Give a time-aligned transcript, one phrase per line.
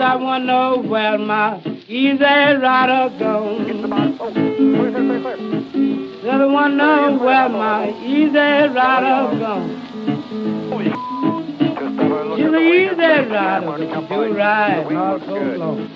[0.00, 2.24] Said I know where my easy
[2.64, 3.66] rider gone.
[6.22, 9.68] Said I wanna know where my easy rider gone.
[12.36, 13.76] She's an easy rider,
[14.08, 15.88] she ride all so long.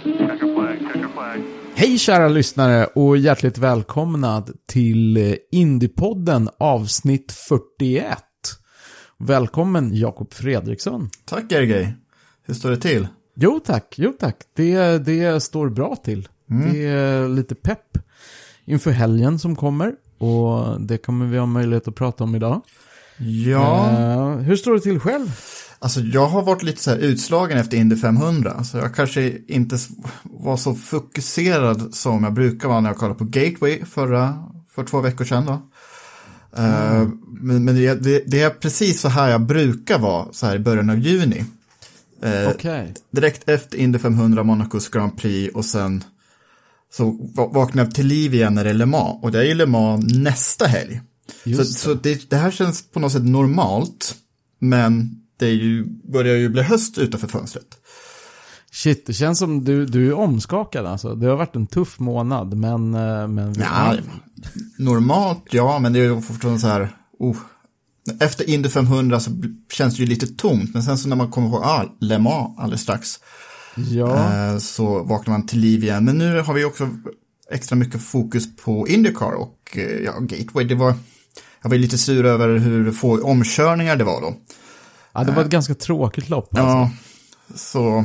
[1.74, 8.18] Hej kära lyssnare och hjärtligt välkomna till eh, Indiepodden avsnitt 41.
[9.18, 11.08] Välkommen Jakob Fredriksson.
[11.24, 11.96] Tack Ergej.
[12.46, 13.08] Hur står det till?
[13.34, 14.36] Jo tack, jo tack.
[14.56, 16.28] Det, det står bra till.
[16.72, 17.98] Det är lite pepp
[18.64, 19.92] inför helgen som kommer.
[20.18, 22.60] Och det kommer vi ha möjlighet att prata om idag.
[23.18, 25.40] Ja, Eh, hur står det till själv?
[25.78, 28.64] alltså jag har varit lite så här utslagen efter Indy 500.
[28.64, 29.78] Så jag kanske inte
[30.22, 35.00] var så fokuserad som jag brukar vara när jag kollade på Gateway förra, för två
[35.00, 35.46] veckor sedan.
[35.46, 35.52] Då.
[36.62, 40.56] Eh, men men det, det, det är precis så här jag brukar vara så här
[40.56, 41.44] i början av juni.
[42.24, 42.94] Eh, Okej.
[43.10, 46.04] direkt efter Indy 500, Monacos Grand Prix och sen
[46.92, 49.18] så va- vaknar jag till liv igen när det är Le Mans.
[49.22, 51.00] Och det är ju Le Mans nästa helg.
[51.42, 51.78] Så, Just det.
[51.78, 54.14] så det, det här känns på något sätt normalt,
[54.58, 57.66] men det är ju, börjar ju bli höst utanför fönstret.
[58.72, 61.14] Shit, det känns som du, du är omskakad alltså.
[61.14, 62.94] Det har varit en tuff månad, men...
[62.94, 63.94] eh, men Ja,
[64.78, 67.36] normalt, ja, men det är ju fortfarande så här, oh.
[68.20, 69.30] Efter Indy 500 så
[69.72, 72.58] känns det ju lite tomt, men sen så när man kommer ihåg, ah, Le Mans
[72.58, 73.08] alldeles strax,
[73.90, 74.34] ja.
[74.52, 76.04] eh, så vaknar man till liv igen.
[76.04, 76.88] Men nu har vi också
[77.50, 80.94] extra mycket fokus på Indycar och eh, ja, Gateway, det var,
[81.62, 84.34] jag var lite sur över hur få omkörningar det var då.
[85.12, 86.58] ja, det var ett ganska tråkigt lopp.
[86.58, 86.66] Alltså.
[86.66, 86.90] Ja,
[87.54, 88.04] så...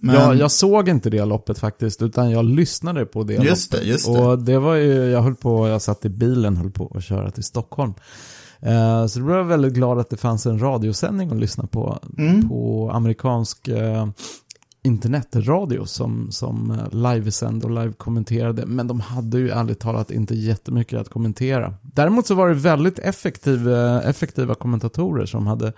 [0.00, 3.86] Men, Jag, jag såg inte det loppet faktiskt, utan jag lyssnade på det Just loppet.
[3.86, 4.12] det, just det.
[4.12, 7.30] Och det var ju, jag höll på, jag satt i bilen, höll på att köra
[7.30, 7.94] till Stockholm.
[8.60, 11.98] Eh, så då var jag väldigt glad att det fanns en radiosändning att lyssna på,
[12.18, 12.48] Mm.
[12.48, 14.06] på amerikansk eh,
[14.82, 18.66] internetradio som, som eh, livesände och live-kommenterade.
[18.66, 21.74] Men de hade ju ärligt talat inte jättemycket att kommentera.
[21.82, 25.72] Däremot så var det väldigt effektiv, eh, effektiva kommentatorer som hade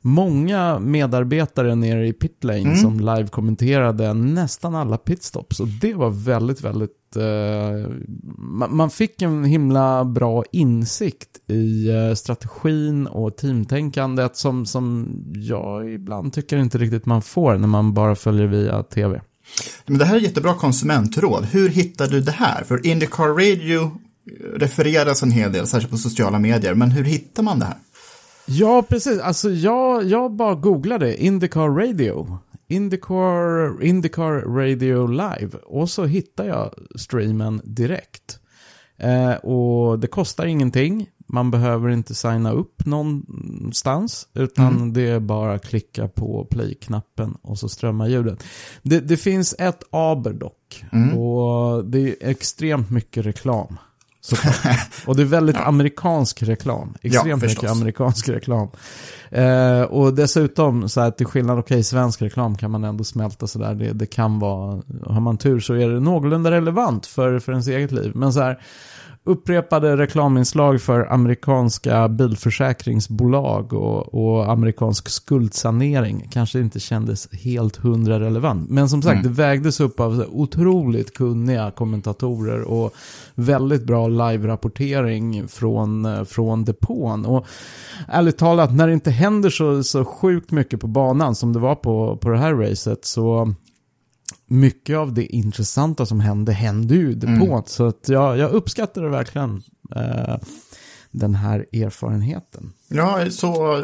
[0.00, 5.60] många medarbetare nere i pitlane som live-kommenterade nästan alla pitstops.
[5.60, 7.16] Och det var väldigt, väldigt...
[7.16, 7.90] Eh,
[8.38, 15.92] man, man fick en himla bra insikt i eh, strategin och teamtänkandet som, som jag
[15.92, 19.20] ibland tycker inte riktigt man får när man bara följer via tv.
[19.86, 21.44] Men det här är jättebra konsumentråd.
[21.44, 22.64] Hur hittar du det här?
[22.64, 23.90] För Indycar Radio
[24.56, 26.74] refereras en hel del, särskilt på sociala medier.
[26.74, 27.76] Men hur hittar man det här?
[28.52, 29.20] Ja, precis.
[29.20, 32.38] Alltså jag, jag bara googlade Indycar Radio.
[32.68, 35.58] Indycar, Indycar Radio Live.
[35.66, 38.38] Och så hittar jag streamen direkt.
[38.96, 41.06] Eh, och det kostar ingenting.
[41.26, 44.28] Man behöver inte signa upp någonstans.
[44.34, 48.44] Utan det är bara att klicka på play-knappen och så strömmar ljudet.
[48.82, 50.84] Det, det finns ett aber dock.
[51.16, 53.76] Och det är extremt mycket reklam.
[55.06, 56.94] Och det är väldigt amerikansk reklam.
[57.02, 57.70] Extremt mycket förstås.
[57.70, 58.68] amerikansk reklam.
[59.30, 63.74] Eh, och dessutom, så här, till skillnad, okej, svensk reklam kan man ändå smälta sådär.
[63.74, 67.68] Det, det kan vara, har man tur så är det någorlunda relevant för, för ens
[67.68, 68.12] eget liv.
[68.14, 68.60] Men så här,
[69.24, 78.70] upprepade reklaminslag för amerikanska bilförsäkringsbolag och, och amerikansk skuldsanering kanske inte kändes helt hundra relevant.
[78.70, 82.94] Men som sagt, det vägdes upp av otroligt kunniga kommentatorer och
[83.34, 87.26] väldigt bra live-rapportering från, eh, från depån.
[87.26, 87.46] Och
[88.08, 91.74] ärligt talat, när det inte händer så, så sjukt mycket på banan som det var
[91.74, 93.54] på, på det här racet så
[94.50, 97.62] mycket av det intressanta som hände hände ju i depån.
[97.66, 99.62] Så att jag, jag uppskattar det verkligen.
[99.96, 100.36] Eh,
[101.12, 102.72] den här erfarenheten.
[102.88, 103.82] Ja, så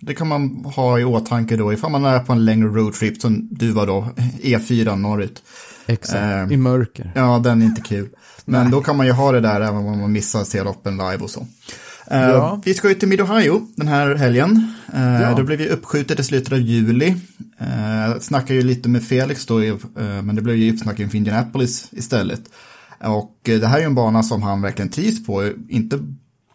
[0.00, 3.48] det kan man ha i åtanke då ifall man är på en längre roadtrip som
[3.50, 4.08] du var då,
[4.42, 5.42] E4 norrut.
[5.86, 6.18] Exakt,
[6.50, 7.12] Eh, i mörker.
[7.14, 8.08] Ja, den är inte kul.
[8.44, 11.16] Men då kan man ju ha det där även om man missar se loppen live
[11.18, 11.40] och så.
[12.10, 12.60] Eh, Ja.
[12.64, 14.74] Vi ska ju till Mid-Ohio den här helgen.
[14.94, 15.34] Eh, Ja.
[15.36, 17.14] Då blir vi uppskjutet i slutet av juli.
[17.60, 21.88] Uh, snackar ju lite med Felix då, eh, men det blev ju uppsnack inför Indianapolis
[21.92, 22.40] istället.
[23.00, 25.98] Och eh, det här är ju en bana som han verkligen trivs på, inte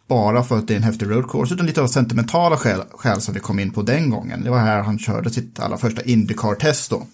[0.07, 3.21] bara för att det är en häftig road course, utan lite av sentimentala skäl, skäl
[3.21, 4.43] som vi kom in på den gången.
[4.43, 7.07] Det var här han körde sitt allra första Indycar-test då.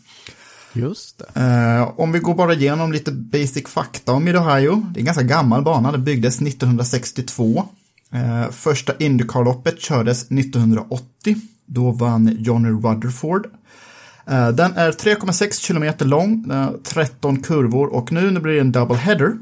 [0.73, 1.41] Just det.
[1.41, 4.85] Eh, om vi går bara igenom lite basic fakta om Mid-Ohio.
[4.93, 7.65] Det är en ganska gammal bana, den byggdes 1962.
[8.13, 11.35] Eh, första Indycar-loppet kördes 1980.
[11.65, 13.47] Då vann Johnny Rutherford.
[14.27, 18.97] Eh, den är 3,6 kilometer lång, har 13 kurvor och nu det blir en double
[18.97, 19.37] header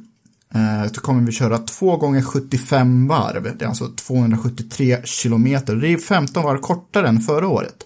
[0.53, 3.57] eh, så kommer vi köra 2 gånger 75 varv.
[3.57, 5.75] Det är alltså 273 kilometer.
[5.75, 7.83] Det är 15 varv kortare än förra året.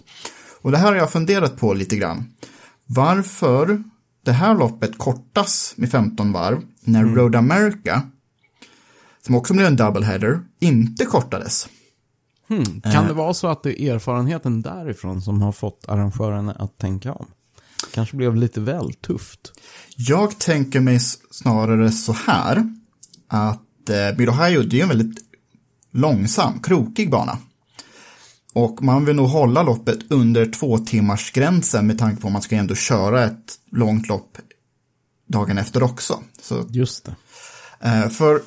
[0.62, 2.24] Och det här har jag funderat på lite grann.
[2.86, 3.82] Varför
[4.24, 8.02] det här loppet kortas med 15 varv när Road America,
[9.26, 11.68] som också blev en double header, inte kortades.
[12.82, 17.12] Kan det vara så att det är erfarenheten därifrån som har fått arrangörerna att tänka
[17.12, 17.26] om?
[17.94, 19.52] Kanske blev lite väl tufft.
[19.96, 22.74] Jag tänker mig snarare så här,
[23.28, 25.18] att eh, Mid-Ohio, det är en väldigt
[25.90, 27.38] långsam, krokig bana.
[28.52, 32.42] Och man vill nog hålla loppet under två timmars gränsen med tanke på att man
[32.42, 34.38] ska ändå köra ett långt lopp
[35.28, 36.22] dagen efter också.
[36.42, 37.14] Så Just det.
[37.80, 38.42] Eh, för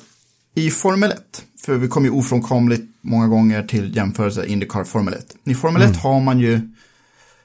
[0.56, 5.36] i Formel 1, för vi kommer ju ofrånkomligt många gånger till jämförelse Indycar Formel 1.
[5.44, 6.60] I Formel 1 har man ju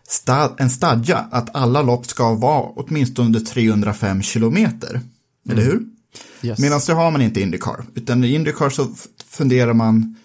[0.10, 5.02] sta- en stadga att alla lopp ska vara åtminstone under 305 kilometer.
[5.50, 5.82] Eller hur?
[6.42, 6.60] Yes.
[6.60, 7.84] Medan det har man inte i Indycar.
[7.96, 8.88] Utan i Indycar så
[9.30, 10.16] funderar man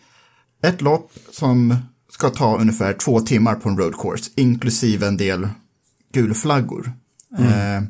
[0.62, 1.76] ett lopp som
[2.10, 5.48] ska ta ungefär två timmar på en road course, inklusive en del
[6.12, 6.92] gulflaggor.
[7.38, 7.82] Eh,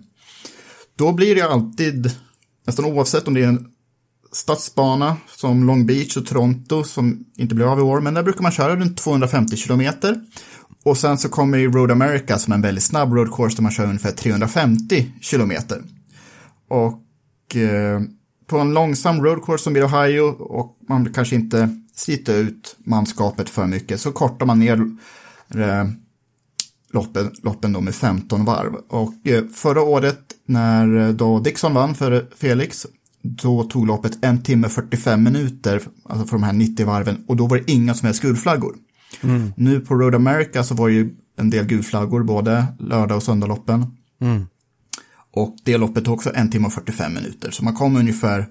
[0.96, 2.10] då blir det alltid,
[2.66, 3.68] nästan oavsett om det är en
[4.36, 8.42] stadsbana som Long Beach och Toronto som inte blir av i år, men där brukar
[8.42, 10.20] man köra runt 250 kilometer.
[10.84, 13.62] Och sen så kommer ju Road America som är en väldigt snabb road course där
[13.62, 15.82] man kör ungefär 350 kilometer.
[16.68, 18.00] Och eh,
[18.46, 22.76] på en långsam road course som i Ohio och man vill kanske inte slita ut
[22.78, 24.78] manskapet för mycket så kortar man ner
[25.54, 25.84] eh,
[26.92, 28.74] loppen, loppen då med 15 varv.
[28.88, 32.86] Och eh, förra året när då Dixon vann för Felix
[33.26, 37.46] då tog loppet en timme 45 minuter, alltså för de här 90 varven, och då
[37.46, 38.76] var det inga som helst gulflaggor.
[39.56, 43.86] Nu på Road America så var det ju en del gulflaggor, både lördag och söndagloppen.
[45.32, 48.46] Och det loppet tog också en timme och 45 minuter, så man kom ungefär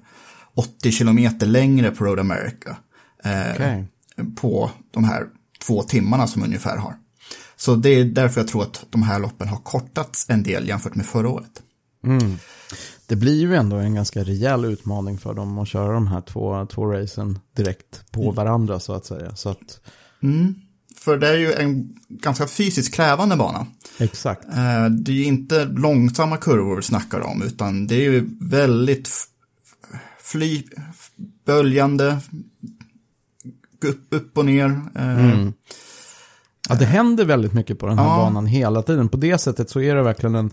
[0.55, 2.77] 80 kilometer längre på Road America.
[3.23, 3.87] Eh, Okej.
[4.35, 5.23] På de här
[5.65, 6.95] två timmarna som ungefär har.
[7.55, 10.95] Så det är därför jag tror att de här loppen har kortats en del jämfört
[10.95, 11.61] med förra året.
[13.07, 16.65] Det blir ju ändå en ganska rejäl utmaning för dem att köra de här två,
[16.65, 19.35] två racen direkt på varandra så att säga.
[19.35, 19.79] Så att,
[20.97, 23.67] För det är ju en ganska fysiskt krävande bana.
[23.97, 24.45] exakt.
[24.45, 29.09] Eh, Det är ju inte långsamma kurvor vi snackar om, utan det är ju väldigt
[30.23, 30.63] fly,
[31.45, 32.17] böljande,
[33.85, 34.81] upp, upp och ner.
[34.95, 35.49] Eh,
[36.69, 38.17] Ja, det händer väldigt mycket på den här Ja.
[38.17, 39.09] banan hela tiden.
[39.09, 40.51] På det sättet så är det verkligen en,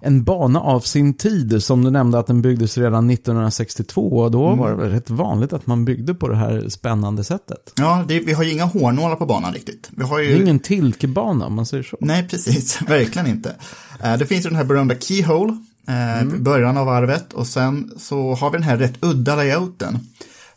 [0.00, 1.62] en bana av sin tid.
[1.62, 4.08] Som du nämnde att den byggdes redan 1962.
[4.18, 7.72] Och då var det väl rätt vanligt att man byggde på det här spännande sättet.
[7.76, 9.88] Ja, det, vi har ju inga hårnålar på banan riktigt.
[9.90, 10.26] Vi har ju...
[10.28, 11.96] Det är ingen tilkebana om man säger så.
[12.00, 12.82] Nej, precis.
[12.88, 13.54] Verkligen inte.
[14.02, 15.56] Eh, Det finns ju den här berömda keyhole
[15.88, 19.98] eh, i början av varvet och sen så har vi den här rätt udda layouten.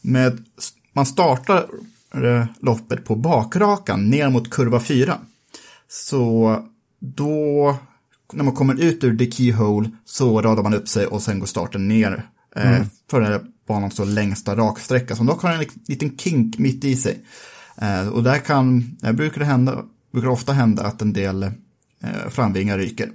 [0.02, 0.44] Med,
[0.94, 1.66] man startar
[2.14, 5.18] eh, loppet på bakrakan ner mot kurva 4.
[5.90, 6.56] Så
[7.00, 7.76] då,
[8.34, 11.48] när man kommer ut ur the keyhole så radar man upp sig och sen går
[11.48, 16.18] starten ner eh, för den här banans så längsta raksträcka som dock har en liten
[16.18, 17.26] kink mitt i sig.
[17.78, 22.30] Eh, och där kan, där brukar det hända, brukar ofta hända att en del eh,
[22.30, 23.10] framvingar ryker.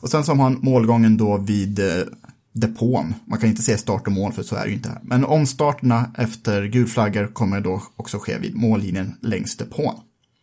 [0.00, 2.04] Och sen så har man målgången då vid eh,
[2.52, 3.14] depån.
[3.24, 5.00] Man kan inte se start och mål för så är det ju inte här.
[5.02, 9.94] Men omstarterna efter gulflaggor kommer då också ske vid mållinjen längs depån.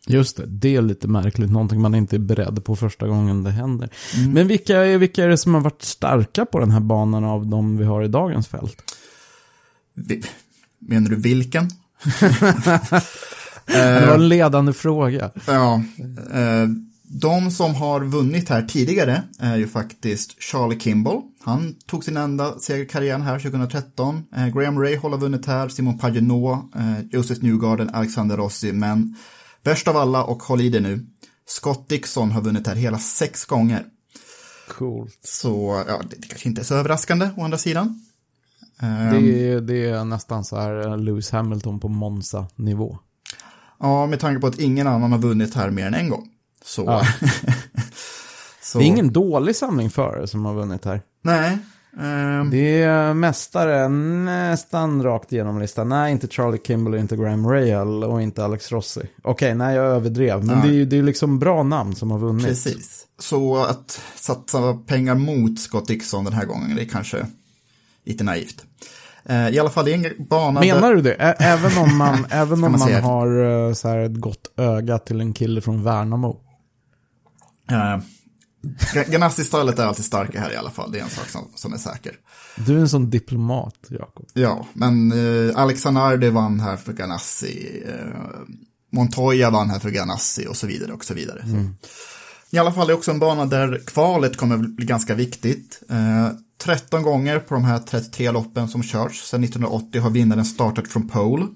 [0.08, 1.50] Just det, det är lite märkligt.
[1.50, 3.88] Någonting man inte är beredd på första gången det händer.
[4.28, 7.46] Men vilka är, vilka är det som har varit starka på den här banan av
[7.46, 8.94] de vi har i dagens fält?
[9.94, 10.22] Vi,
[10.78, 11.70] menar du vilken?
[13.66, 15.30] Det var en ledande fråga.
[15.46, 15.82] Ja,
[16.32, 16.68] eh,
[17.02, 21.22] de som har vunnit här tidigare är ju faktiskt Charlie Kimball.
[21.44, 24.24] Han tog sin enda seger i karriären här 2013.
[24.36, 29.16] Eh, Graham Ray har vunnit här, Simon Pagenaud, eh, Joseph Newgarden, Alexander Rossi, men
[29.68, 31.06] värst av alla och håll i det nu,
[31.46, 33.84] Scott Dixon har vunnit här hela sex gånger.
[34.68, 35.18] Coolt.
[35.22, 38.00] Så ja, det, det kanske inte är så överraskande å andra sidan.
[38.80, 42.98] Ehm, Det är, det är nästan så här eh, Lewis Hamilton på Monza-nivå.
[43.80, 46.28] Ja, med tanke på att ingen annan har vunnit här mer än en gång.
[46.64, 46.84] Så...
[46.84, 47.02] Ja.
[48.62, 51.02] så Det är ingen dålig samling förare som har vunnit här.
[51.22, 51.58] Nej.
[51.98, 55.88] Ehm, Det är mästare nästan rakt igenom listan.
[55.88, 59.00] Nej, inte Charlie Kimball, inte Graham Rahal och inte Alex Rossi.
[59.22, 60.44] Okej, nej jag överdrev.
[60.44, 60.68] Men Nej.
[60.68, 62.46] det är ju det är liksom bra namn som har vunnit.
[62.46, 63.06] Precis.
[63.18, 67.26] Så att satsa pengar mot Scott Dixon den här gången, det är kanske
[68.04, 68.64] lite naivt.
[69.24, 70.94] Eh, I alla fall, det är en bana Menar där...
[70.94, 71.14] du det?
[71.14, 74.98] Ä- Även om man, även om man man har eh, så här ett gott öga
[74.98, 76.40] till en kille från Värnamo.
[77.70, 77.98] Eh,
[79.08, 81.78] Ganassi-stallet är alltid starka här i alla fall, det är en sak som, som är
[81.78, 82.12] säker.
[82.56, 84.26] Du är en sån diplomat, Jakob.
[84.32, 87.82] Ja, men eh, Alex Zanardi vann här för Ganassi.
[87.86, 88.18] Eh,
[88.92, 91.42] Montoya vann här för Ganassi och så vidare och så vidare.
[91.42, 91.86] Så.
[92.50, 95.82] I alla fall det är också en bana där kvalet kommer bli ganska viktigt.
[95.90, 100.88] Eh, 13 gånger på de här 33 loppen som körts sedan 1980 har vinnaren startat
[100.88, 101.46] från pole.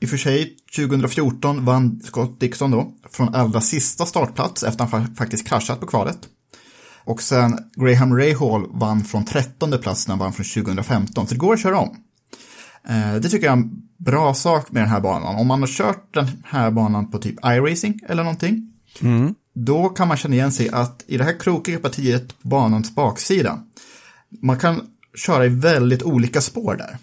[0.00, 4.90] I och för sig, 2014 vann Scott Dixon då från allra sista startplats efter att
[4.90, 6.18] han fa- faktiskt kraschat på kvalet.
[7.04, 11.38] Och sen Graham Rahal vann från 13 plats när han vann från 2015, så det
[11.38, 11.96] går att köra om.
[12.88, 15.36] Eh, Det tycker jag är en bra sak med den här banan.
[15.36, 18.72] Om man har kört den här banan på typ iRacing eller någonting,
[19.54, 23.62] då kan man känna igen sig att i det här krokiga partiet på banans baksida,
[24.42, 24.80] man kan
[25.14, 26.98] köra i väldigt olika spår där.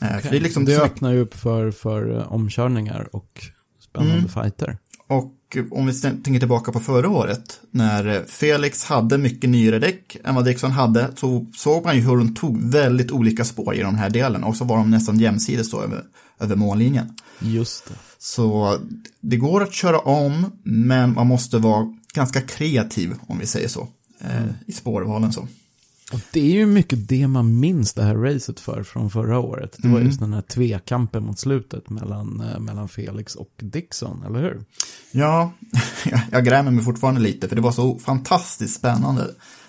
[0.00, 3.40] Eh, För det liksom det öppnar ju upp för, för eh, omkörningar och
[3.88, 4.28] spännande Mm.
[4.28, 4.78] fighter.
[5.08, 5.36] Och
[5.70, 10.44] om vi tänker tillbaka på förra året, när Felix hade mycket nyare däck än vad
[10.44, 14.10] Dixon hade, så såg man ju hur de tog väldigt olika spår i den här
[14.10, 16.02] delen, och så var de nästan jämsides då över,
[16.40, 17.16] över mållinjen.
[17.40, 17.94] Just det.
[18.18, 18.78] Så
[19.20, 23.88] det går att köra om, men man måste vara ganska kreativ, om vi säger så,
[24.20, 25.48] eh, i spårvalen så.
[26.12, 29.74] Och det är ju mycket det man minns det här racet för från förra året.
[29.78, 30.06] Det var Mm.
[30.06, 34.64] just den här tvekampen mot slutet mellan, eh, mellan Felix och Dixon, eller hur?
[35.12, 35.52] Ja,
[36.04, 39.26] jag- jag grämer mig fortfarande lite, för det var så fantastiskt spännande,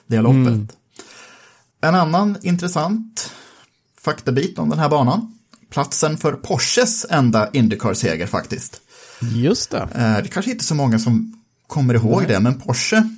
[0.07, 0.77] det loppet.
[1.81, 3.31] En annan intressant
[4.01, 5.37] faktabit om den här banan.
[5.69, 8.81] Platsen för Porsches enda Indycar-seger faktiskt.
[9.35, 9.77] Just det.
[9.77, 13.09] Eh, Det är kanske inte så många som kommer ihåg det, men Porsche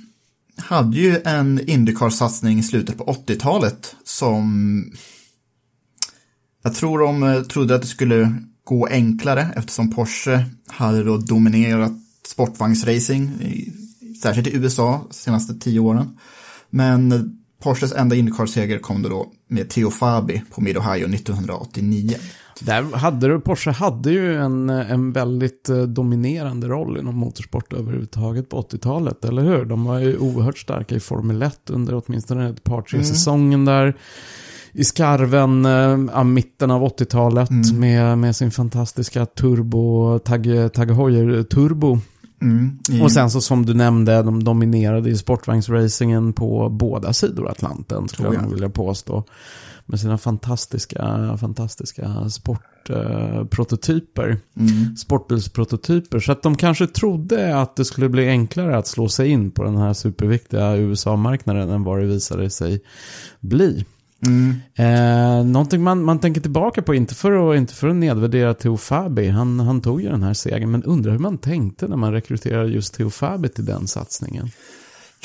[0.56, 4.92] hade ju en Indycar-satsning i slutet på 80-talet som
[6.62, 8.34] jag tror de eh, trodde att det skulle
[8.64, 11.92] gå enklare eftersom Porsche hade då dominerat
[12.26, 13.30] sportvagnsracing,
[14.22, 16.18] särskilt i USA de senaste tio åren.
[16.70, 17.30] Men
[17.62, 22.16] Porsches enda Indycar-seger kom då, då med Theo Fabi på Mid-Ohio 1989.
[22.60, 28.48] Där hade du, Porsche hade ju en, en väldigt eh, dominerande roll inom motorsport överhuvudtaget
[28.48, 29.64] på 80-talet, eller hur?
[29.64, 33.96] De var ju oerhört starka i Formel 1 under åtminstone ett par, tre säsongen där.
[34.72, 35.64] I skarven,
[36.12, 41.98] ja, mitten av 80-talet med, med sin fantastiska turbo, Tag, Tag Heuer turbo.
[42.42, 43.02] Mm.
[43.02, 48.28] Och sen så som du nämnde, de dominerade i sportvagnsracingen på båda sidor Atlanten, skulle
[48.28, 48.44] Oh, jag ja.
[48.44, 49.24] nog vilja påstå.
[49.86, 54.38] Med sina fantastiska, fantastiska sportprototyper.
[54.56, 54.96] Mm.
[54.96, 56.20] Sportbilsprototyper.
[56.20, 59.64] Så att de kanske trodde att det skulle bli enklare att slå sig in på
[59.64, 62.80] den här superviktiga USA-marknaden än vad det visade sig
[63.40, 63.84] bli.
[64.26, 64.54] Mm.
[64.74, 68.76] Eh, någonting man, man tänker tillbaka på, inte för att, inte för att nedvärdera Theo
[68.76, 72.12] Fabi, han, han tog ju den här segern, men undrar hur man tänkte när man
[72.12, 74.50] rekryterade just Theo Fabi till den satsningen.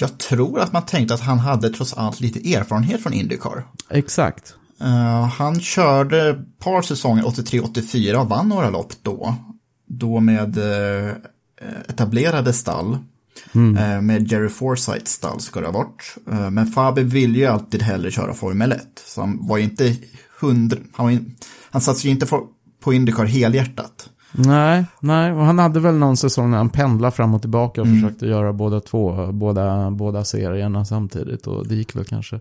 [0.01, 3.67] Jag tror att man tänkte att han hade trots allt lite erfarenhet från Indycar.
[3.89, 4.55] Exakt.
[4.81, 9.35] Eh, han körde ett par säsonger 83-84 och vann några lopp då.
[9.87, 11.13] Då med eh,
[11.87, 12.97] etablerade stall.
[13.53, 16.15] Eh, med Jerry Forsyths stall ska det ha varit.
[16.51, 18.81] Men Fabi ville ju alltid hellre köra Formel 1.
[19.05, 19.95] Så han var ju inte
[20.39, 21.35] hundra, han, var in,
[21.71, 22.27] han satsade ju inte
[22.83, 24.09] på Indycar helhjärtat.
[24.31, 27.87] Nej, nej, och han hade väl någon säsong när han pendlade fram och tillbaka och
[27.87, 32.39] försökte göra båda två, båda, båda serierna samtidigt och det gick väl kanske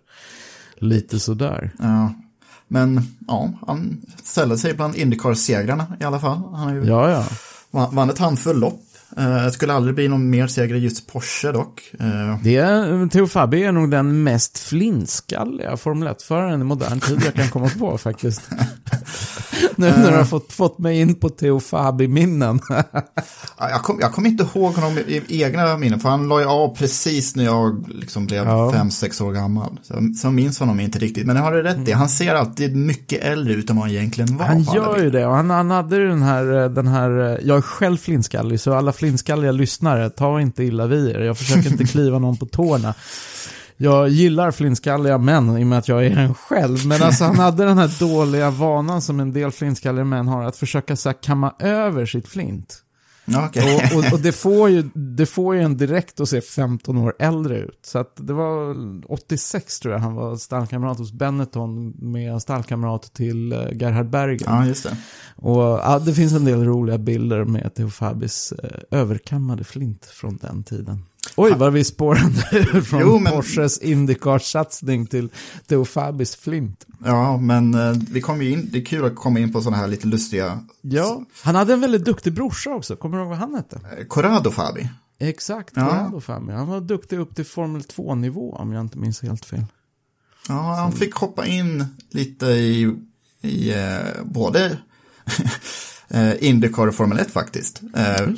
[0.78, 1.70] lite sådär.
[1.78, 2.12] Ja.
[2.68, 6.54] Men ja, han ställde sig bland Indycar-segrarna i alla fall.
[6.54, 7.10] Han ju Ja,
[7.70, 7.88] ja.
[7.92, 8.80] vann ett handfull lopp.
[9.16, 11.82] Eh, Det skulle aldrig bli någon mer seger i just Porsche dock.
[12.00, 17.22] Eh, Det är, Theo Fabi är nog den mest flinskalliga Formel 1-föraren i modern tid
[17.24, 18.42] jag kan komma på faktiskt.
[19.76, 22.60] Nu när du har fått, fått mig in på Theo Fabi-minnen.
[22.68, 26.40] Ja, Jag kommer jag kom inte ihåg honom i, i egna minnen, för han la
[26.40, 28.72] ju av precis när jag liksom blev Ja.
[28.72, 29.80] fem, sex år gammal.
[29.82, 31.92] Så, så minns honom inte riktigt, men jag har det rätt i.
[31.92, 34.44] Han ser alltid mycket äldre ut än vad han egentligen var.
[34.46, 37.60] Han gör ju det och han, han hade ju den här, den här, jag är
[37.62, 41.20] själv flinskallig så alla flinskalliga lyssnare, ta inte illa vid er.
[41.20, 42.94] Jag försöker inte kliva någon på tårna.
[43.80, 46.86] Jag gillar flintskalliga män i och med att jag är en själv.
[46.86, 50.56] Men alltså han hade den här dåliga vanan som en del flintskalliga män har, att
[50.56, 52.84] försöka så här, kamma över sitt flint.
[53.36, 53.76] Okej.
[53.76, 57.14] Och, och, och det, får ju, det får ju en direkt att se 15 år
[57.18, 57.78] äldre ut.
[57.82, 58.76] Så att det var
[59.12, 64.46] 86 tror jag han var stallkamrat hos Benetton med stallkamrat till eh, Gerhard Berger.
[64.46, 64.96] Ja, just det.
[65.36, 70.36] Och ja, det finns en del roliga bilder med Theo Fabis eh, överkammade flint från
[70.36, 71.04] den tiden.
[71.36, 75.30] Oj, vad vi spårade från Jo, men- Porsches Indycar-satsning till
[75.66, 76.86] Theo Fabis flint.
[77.04, 79.88] Ja, men eh, vi kom in, det är kul att komma in på sådana här
[79.88, 80.60] lite lustiga...
[80.80, 82.96] Ja, han hade en väldigt duktig brorsa också.
[82.96, 83.80] Kommer du ihåg vad han hette?
[83.98, 84.88] eh, Corrado Fabi.
[85.18, 85.88] Exakt, Ja.
[85.88, 86.52] Corrado Fabi.
[86.52, 89.64] Han var duktig upp till Formel 2-nivå om jag inte minns helt fel.
[90.48, 92.96] Ja, han fick hoppa in lite i,
[93.42, 94.78] i eh, både
[96.10, 97.82] eh, Indycar och Formel 1 faktiskt.
[97.96, 98.28] Eh,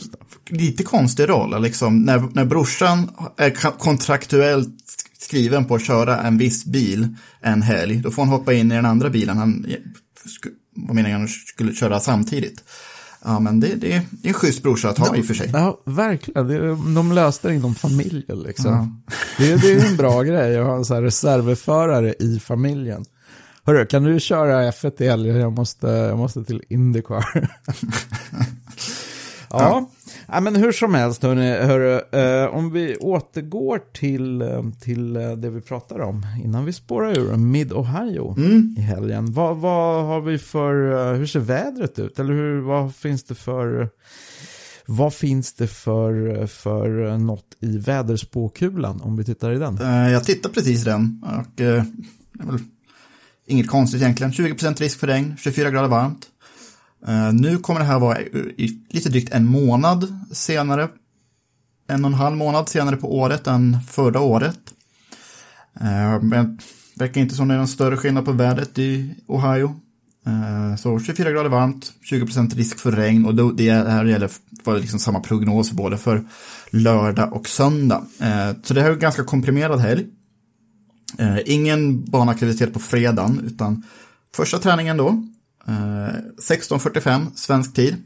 [0.49, 4.77] lite konstig roll, liksom när, när brorsan är kontraktuellt
[5.19, 7.09] skriven på att köra en viss bil
[7.41, 9.67] en helg, då får han hoppa in i den andra bilen han
[10.75, 12.65] var meningen att skulle köra samtidigt.
[13.25, 15.51] Ja, men det, det, är en schysst brorsa att ha i och för sig.
[15.53, 16.47] Ja, verkligen.
[16.49, 19.03] Det, de löste det inom familjen liksom.
[19.39, 23.05] Det, det är en bra grej att ha en sån här reservförare i familjen.
[23.71, 25.37] Hörru, kan du köra F1 i helgen?
[25.37, 27.25] Jag måste, jag måste till Indycar.
[29.51, 29.91] ja.
[30.29, 35.33] ja, men hur som helst, hörni, hörru, eh, om vi återgår till, eh, till eh,
[35.33, 38.39] det vi pratade om innan vi spårar ur Mid-Ohio
[38.77, 39.33] i helgen.
[39.33, 42.19] Vad, vad har vi för, eh, hur ser vädret ut?
[42.19, 43.89] Eller hur, vad finns det för,
[44.87, 49.77] vad finns det för, för något i väderspåkulan om vi tittar i den?
[50.13, 51.85] Jag tittar precis den och det är
[52.33, 52.59] väl
[53.51, 54.33] inget konstigt egentligen.
[54.33, 56.27] 20% risk för regn, 24 grader varmt.
[57.09, 60.89] Uh, Nu kommer det här vara i lite drygt en månad senare.
[61.89, 64.59] En och en halv månad senare på året än förra året.
[65.81, 66.57] Uh, Men
[66.95, 69.75] det verkar inte som det är någon större skillnad på vädret i Ohio.
[70.29, 74.31] Uh, Så 24 grader varmt, 20% risk för regn och då- det här gäller
[74.65, 76.25] var liksom samma prognos både för
[76.71, 78.05] lördag och söndag.
[78.63, 80.07] Så det här är en ganska komprimerad helg.
[81.19, 83.83] Eh, Ingen banaktivitet på fredagen utan
[84.37, 85.09] första träningen då.
[85.69, 85.73] eh,
[86.49, 87.97] 16.45 svensk tid.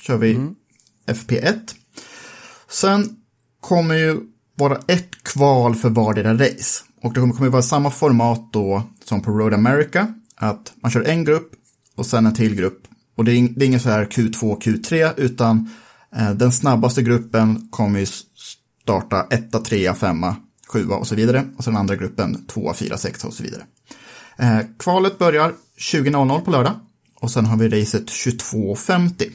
[0.00, 0.38] Kör vi
[1.06, 1.58] FP1.
[2.70, 3.16] Sen
[3.60, 4.20] kommer ju
[4.56, 6.84] vara ett kval för vardera race.
[7.02, 10.14] Och det kommer kommer vara samma format då som på Road America.
[10.36, 11.50] Att man kör en grupp
[11.96, 12.82] och sen en till grupp.
[13.16, 15.70] Och det är, ing- det är ingen så här Q2, Q3 utan
[16.16, 18.06] eh, den snabbaste gruppen kommer ju
[18.82, 20.24] starta 1, 3, 5,
[20.74, 21.44] 7 och så vidare.
[21.56, 23.62] Och sen den andra gruppen 2, 4, 6 och så vidare.
[24.38, 26.72] Eh, kvalet börjar 20.00 på lördag.
[27.20, 29.30] Och sen har vi racet 22.50.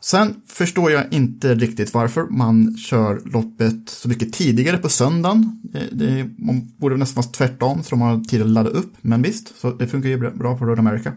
[0.00, 5.60] Sen förstår jag inte riktigt varför man kör loppet så mycket tidigare på söndagen.
[5.62, 9.22] Det, det, man borde nästan vara tvärtom så de har tid att ladda upp, men
[9.22, 11.12] visst, så det funkar ju bra- bra på Road America.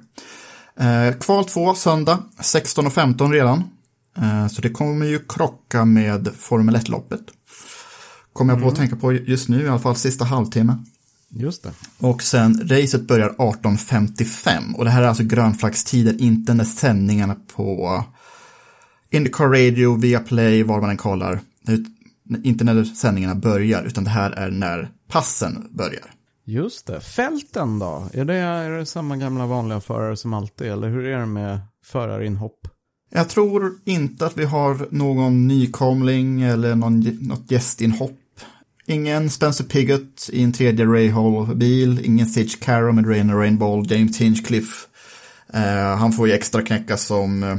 [0.80, 3.64] Eh, kval 2 söndag, 16.15 redan.
[4.18, 7.22] Eh, så det kommer ju krocka med Formel 1-loppet.
[8.34, 10.78] Kommer jag på att tänka på just nu, i alla fall sista halvtimme.
[11.30, 11.72] Just det.
[11.98, 18.04] Och sen racet börjar 18.55 och det här är alltså grönflaggstider, inte när sändningarna på
[19.10, 21.40] Indycar Radio, Viaplay, var man än kollar.
[22.44, 26.14] Inte när sändningarna börjar, utan det här är när passen börjar.
[26.46, 27.02] Just det.
[27.02, 28.10] Fälten då?
[28.14, 30.68] Är det, är det samma gamla vanliga förare som alltid?
[30.68, 32.68] Eller hur är det med förarinhopp?
[33.10, 38.21] Jag tror inte att vi har någon nykomling eller någon, något gästinhopp.
[38.86, 44.18] Ingen Spencer Pigott i en tredje Ray Hall-bil, ingen Sitch Carroll med Rain Rainbow, James
[44.18, 44.88] Hinchcliffe.
[45.54, 47.56] Eh, han får ju extra knäcka som, eh,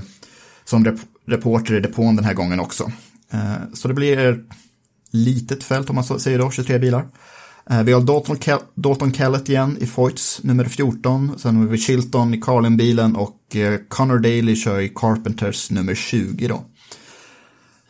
[0.65, 2.93] som rep reporter i depån den här gången också.
[3.33, 4.45] Eh, så det blir
[5.11, 7.07] litet fält om man så säger då, 23 bilar.
[7.71, 11.39] Eh, vi har Dalton, Cal- Dalton Kellett igen i Foyts nummer 14.
[11.39, 16.49] Sen har vi Chilton i Carlin-bilen och eh, Connor Daly kör i Carpenters nummer 20
[16.49, 16.65] då.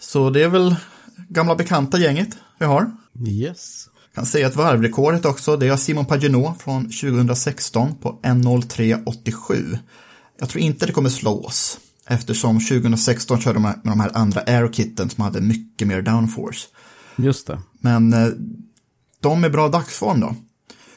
[0.00, 0.76] Så det är väl
[1.28, 2.90] gamla bekanta gänget vi har.
[3.27, 3.88] Yes.
[4.14, 9.79] Kan säga att varvrekordet också, det är Simon Pagenaud från 2016 på 1.03.87.
[10.38, 15.11] Jag tror inte det kommer slås eftersom 2016 körde de med de här andra aerokitten
[15.11, 16.68] som hade mycket mer downforce.
[17.16, 17.59] Just det.
[17.81, 18.29] Men eh,
[19.20, 20.35] de är bra dagsform då.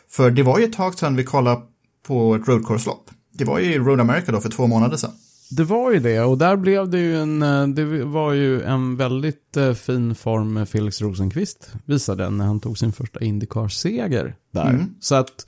[0.09, 1.61] För det var ju ett tag sedan vi kollade
[2.07, 3.09] på ett roadcourse-lopp.
[3.31, 5.11] Det var ju i Road America då för två månader sedan.
[5.49, 8.97] Det var ju det och där blev det ju en, eh, det var ju en
[8.97, 14.85] väldigt eh, fin form Felix Rosenqvist visade när han tog sin första Indycar-seger där.
[14.99, 15.47] Så att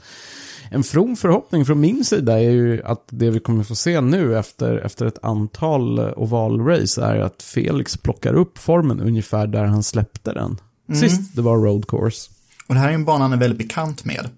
[0.71, 4.37] en from förhoppning från min sida är ju att det vi kommer få se nu
[4.37, 9.83] efter, efter ett antal eh, ovalrace är att Felix plockar upp formen ungefär där han
[9.83, 10.57] släppte den.
[10.99, 12.31] Sist det var road course.
[12.67, 14.29] Och det här är en bana han är väldigt bekant med.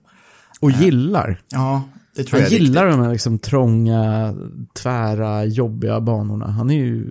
[0.59, 1.41] Och gillar.
[1.47, 1.83] Ja,
[2.19, 2.99] det tror Han jag gillar riktigt.
[2.99, 4.35] de här liksom trånga,
[4.73, 6.47] tvära, jobbiga banorna.
[6.51, 7.07] Han är ju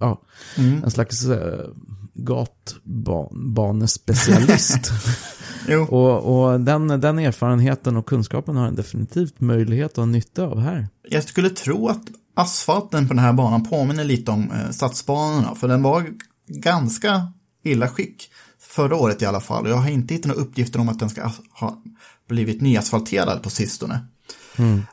[0.00, 0.20] ja,
[0.58, 0.84] Mm.
[0.84, 1.58] en slags äh,
[2.14, 4.78] gatbanespecialist.
[5.88, 10.60] Och och den, den erfarenheten och kunskapen har han definitivt möjlighet att ha nytta av
[10.60, 10.88] här.
[11.10, 12.02] jag skulle tro att
[12.34, 16.06] asfalten på den här banan påminner lite om eh, stadsbanorna, för den var
[16.48, 17.32] ganska
[17.64, 19.68] illa skick förra året i alla fall.
[19.68, 21.82] Jag har inte hittat några uppgifter om att den ska ha
[22.28, 24.06] blivit nyasfalterad på sistone.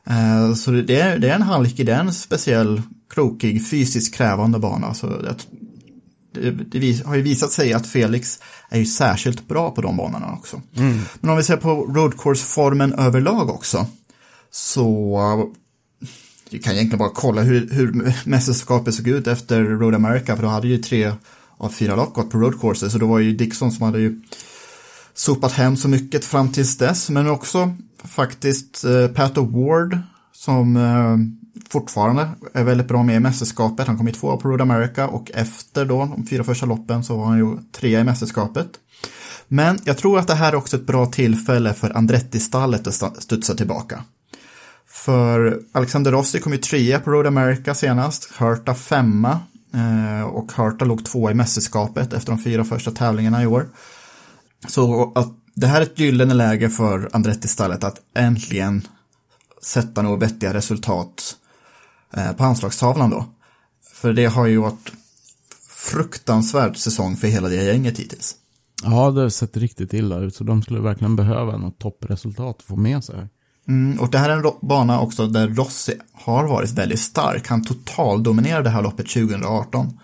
[0.06, 2.82] Eh, Så det är, det är en halkig, det är en speciell,
[3.14, 4.94] krokig, fysiskt krävande bana.
[4.94, 5.08] Så
[6.34, 10.34] det, det, har ju visat sig att Felix är ju särskilt bra på de banorna
[10.34, 10.62] också.
[11.20, 13.86] Men om vi ser på roadcourse-formen överlag också,
[14.52, 15.52] så
[16.52, 20.50] vi kan egentligen bara kolla hur, hur mästerskapet såg ut efter Road America, för då
[20.50, 21.14] hade ju tre
[21.58, 24.22] av fyra lopp gått på road courses, så då var ju Dixon som hade ju
[25.14, 29.98] sopat hem så mycket fram tills dess, men också faktiskt eh, Pat Ward
[30.34, 31.18] som eh,
[31.70, 33.88] fortfarande är väldigt bra med i mästerskapet.
[33.88, 37.18] Han kom i tvåa på Road America och efter då de fyra första loppen så
[37.18, 38.68] var han ju trea i mästerskapet.
[39.48, 43.54] Men jag tror att det här är också ett bra tillfälle för Andretti-stallet att studsa
[43.54, 44.04] tillbaka.
[44.88, 49.40] För Alexander Rossi kom ju trea på Road America senast, Hurta femma
[49.74, 53.66] eh, och Hurta låg tvåa i mästerskapet efter de fyra första tävlingarna i år.
[54.68, 58.88] Så att det här är ett gyllene läge för Andretti-stallet att äntligen
[59.62, 61.36] sätta några vettiga resultat
[62.14, 63.26] eh, på anslagstavlan då.
[63.94, 64.92] För det har ju varit
[65.70, 68.36] fruktansvärd säsong för hela det gänget hittills.
[68.84, 72.64] Ja, det har sett riktigt illa ut, så de skulle verkligen behöva något toppresultat att
[72.64, 73.28] få med sig.
[73.68, 77.48] Mm, och det här är en bana också där Rossi har varit väldigt stark.
[77.48, 80.00] Han totaldominerade det här loppet 2018.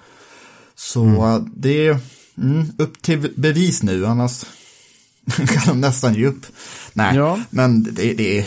[0.76, 2.00] Så eh, det är
[2.38, 4.46] mm, upp till bevis nu, annars
[5.36, 6.46] kan de nästan ge upp.
[6.94, 7.40] Nej, Ja.
[7.50, 8.46] men det, det är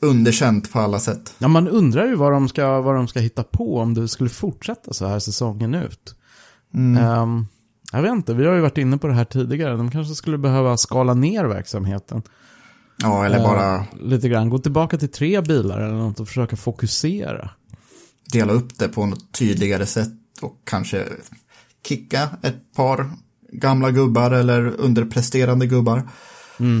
[0.00, 1.34] underkänt på alla sätt.
[1.38, 4.30] Ja, man undrar ju vad de, ska, vad de ska hitta på om det skulle
[4.30, 6.14] fortsätta så här säsongen ut.
[6.74, 7.46] Ehm,
[7.92, 9.76] jag vet inte, vi har ju varit inne på det här tidigare.
[9.76, 12.22] De kanske skulle behöva skala ner verksamheten.
[13.02, 16.56] Ja, eller bara Eh, lite grann, gå tillbaka till tre bilar eller något och försöka
[16.56, 17.50] fokusera.
[18.32, 21.04] dela upp det på något tydligare sätt och kanske
[21.88, 23.10] kicka ett par
[23.52, 26.08] gamla gubbar eller underpresterande gubbar.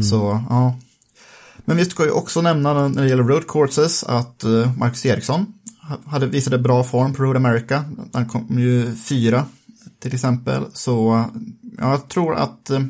[0.02, 0.78] Så, ja.
[1.64, 5.46] Men vi ska ju också nämna när det gäller road courses att uh, Marcus Eriksson
[5.88, 7.84] ha- hade visade bra form på Road America.
[8.12, 9.44] Han kom ju fyra
[10.00, 10.64] till exempel.
[10.72, 11.26] Så eh,
[11.78, 12.80] ja, jag tror att uh,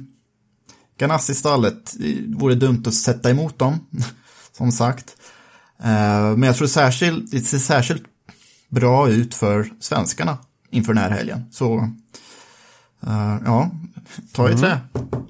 [0.98, 3.86] Ganassi-stallet eh, vore dumt att sätta emot dem,
[4.56, 5.16] som sagt.
[5.82, 8.02] Eh, men jag tror särskilt, det ser särskilt
[8.68, 10.38] bra ut för svenskarna
[10.70, 11.44] inför den här helgen.
[11.50, 11.90] Så
[13.06, 13.70] eh, ja,
[14.32, 14.80] ta i trä.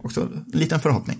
[0.03, 1.19] Också en liten förhoppning.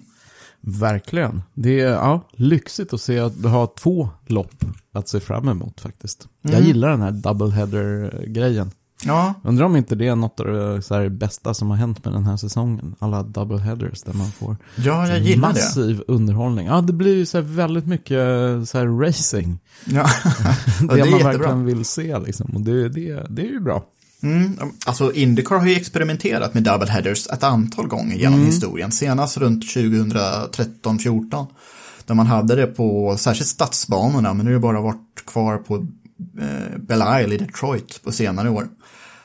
[0.61, 1.43] Verkligen.
[1.55, 5.81] Det är ja, lyxigt att se att du har två lopp att se fram emot
[5.81, 6.29] faktiskt.
[6.43, 8.71] Jag gillar den här double header-grejen.
[9.05, 12.15] Ja, Undrar om inte det är något av det så bästa som har hänt med
[12.15, 12.95] den här säsongen.
[12.99, 15.55] Alla double headers där man får ja jag gillar det.
[15.55, 16.67] massiv underhållning.
[16.67, 18.19] Ja, det blir ju så väldigt mycket
[18.69, 19.59] så racing.
[19.85, 20.07] Ja,
[20.81, 21.25] Det, det är man jättebra.
[21.33, 22.51] verkligen vill se liksom.
[22.55, 23.85] Och det, det, det är ju bra.
[24.23, 28.93] Mm, alltså Indycar har ju experimenterat med double headers ett antal gånger genom historien.
[28.93, 31.47] Senast runt 2013-14.
[32.07, 35.87] Där man hade det på särskilt stadsbanorna, men nu har det bara varit kvar på
[36.41, 38.69] eh, Belle Isle i Detroit på senare år.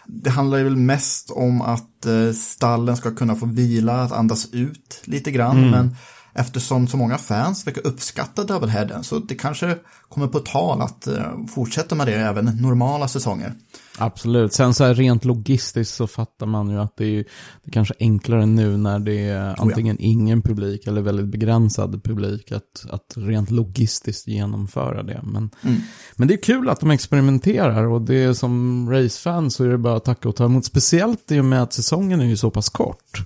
[0.06, 5.02] Det handlar väl mest om att eh, stallen ska kunna få vila, att andas ut
[5.04, 5.72] lite grann.
[5.72, 5.96] Men
[6.34, 9.78] eftersom så många fans verkar uppskatta doubleheaden så det kanske
[10.10, 13.54] kommer på tal att eh, fortsätta med det även normala säsonger.
[13.98, 14.54] Absolut.
[14.54, 17.24] Sen så här rent logistiskt så fattar man ju att det är,
[17.64, 22.04] det är kanske enklare nu när det Oh, är antingen ingen publik eller väldigt begränsad
[22.04, 25.22] publik att, att rent logistiskt genomföra det.
[25.24, 25.82] Men, Mm.
[26.16, 29.78] men det är kul att de experimenterar och det är som racefan så är det
[29.78, 30.66] bara att tacka och ta emot.
[30.66, 33.26] Speciellt i och med att säsongen är ju så pass kort.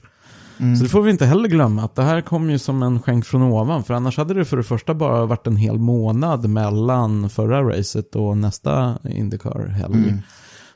[0.58, 3.26] Så det får vi inte heller glömma att det här kom ju som en skänk
[3.26, 3.84] från ovan.
[3.84, 8.16] För annars hade det för det första bara varit en hel månad mellan förra racet
[8.16, 10.24] och nästa Indycar-helg.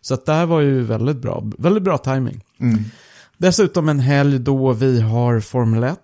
[0.02, 1.44] Så att det här var ju väldigt bra.
[1.58, 2.44] Väldigt bra timing.
[3.38, 5.98] Dessutom en helg då vi har Formel 1.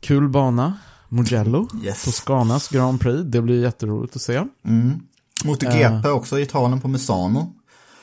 [0.00, 0.74] Kul bana.
[1.08, 1.68] Mugello.
[1.84, 2.04] Yes.
[2.04, 3.22] Toscanas Grand Prix.
[3.24, 4.42] Det blir jätteroligt att se.
[5.44, 7.54] MotoGP också i Italien på Misano.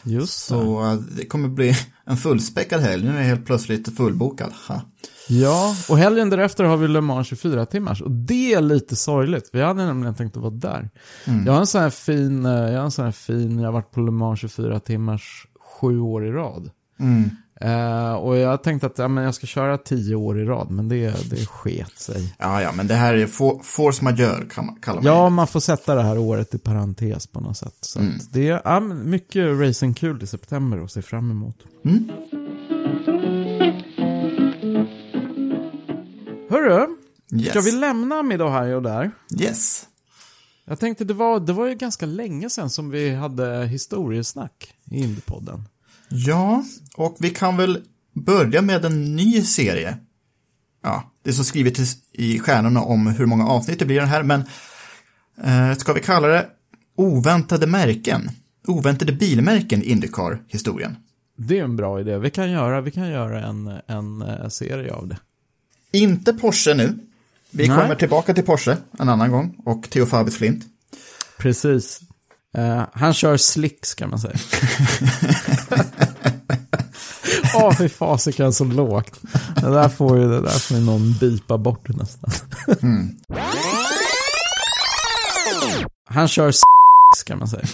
[0.03, 0.45] Just.
[0.45, 1.75] Så eh, det kommer bli
[2.11, 3.03] en fullspäckad helg.
[3.03, 4.53] Nu är jag helt plötsligt fullbokad.
[4.67, 4.81] Ha.
[5.27, 8.01] Ja, och helgen därefter har vi Le Mans 24 timmars.
[8.01, 9.49] Och det är lite sorgligt.
[9.53, 10.89] Vi hade nämligen tänkt att vara där.
[11.45, 13.73] Jag har en sån här fin, eh, jag har en sån här fin, jag har
[13.73, 16.69] varit på Le Mans 24 timmars sju år i rad.
[17.61, 20.89] Eh, och jag tänkte att ja, men jag ska köra tio år i rad, men
[20.89, 22.35] det, det sket sig.
[22.39, 25.29] Ja, ja, men det här är for, force majeure, kan man, kallar man Ja, det.
[25.29, 27.75] man får sätta det här året i parentes på något sätt.
[27.81, 28.13] Så Mm.
[28.31, 31.55] det är ja, mycket racingkul i september att se fram emot.
[31.85, 32.09] Mm.
[36.49, 36.87] Hörru,
[37.33, 37.49] Yes.
[37.49, 38.23] ska vi lämna
[38.75, 39.11] och där?
[39.39, 39.87] Yes.
[40.65, 44.97] Jag tänkte det var, det var ju ganska länge sedan som vi hade historiesnack i
[45.03, 45.63] Indiepodden.
[46.11, 46.63] Ja,
[46.95, 47.81] och vi kan väl
[48.13, 49.97] börja med en ny serie.
[50.83, 51.79] Ja, det är så skrivet
[52.13, 54.43] i- stjärnorna om hur många avsnitt det blir den här, men
[55.43, 56.47] eh, ska vi kalla det
[56.95, 58.29] oväntade märken?
[58.67, 60.95] Oväntade bilmärken Indycar-historien.
[61.37, 62.17] Det är en bra idé.
[62.17, 65.17] Vi kan göra, vi kan göra en, en eh, serie av det.
[65.91, 66.99] Inte Porsche nu.
[67.51, 67.77] Vi Nej.
[67.77, 70.63] kommer tillbaka till Porsche en annan gång och Theo Fabius Flint.
[71.37, 71.99] Precis.
[72.57, 74.35] Eh, han kör slicks kan man säga.
[77.55, 79.19] Åh, fy fasiken så lågt.
[79.55, 82.31] Det där får ju, det där får ju någon bipa bort nästan.
[86.05, 87.65] Han kör slicks kan man säga.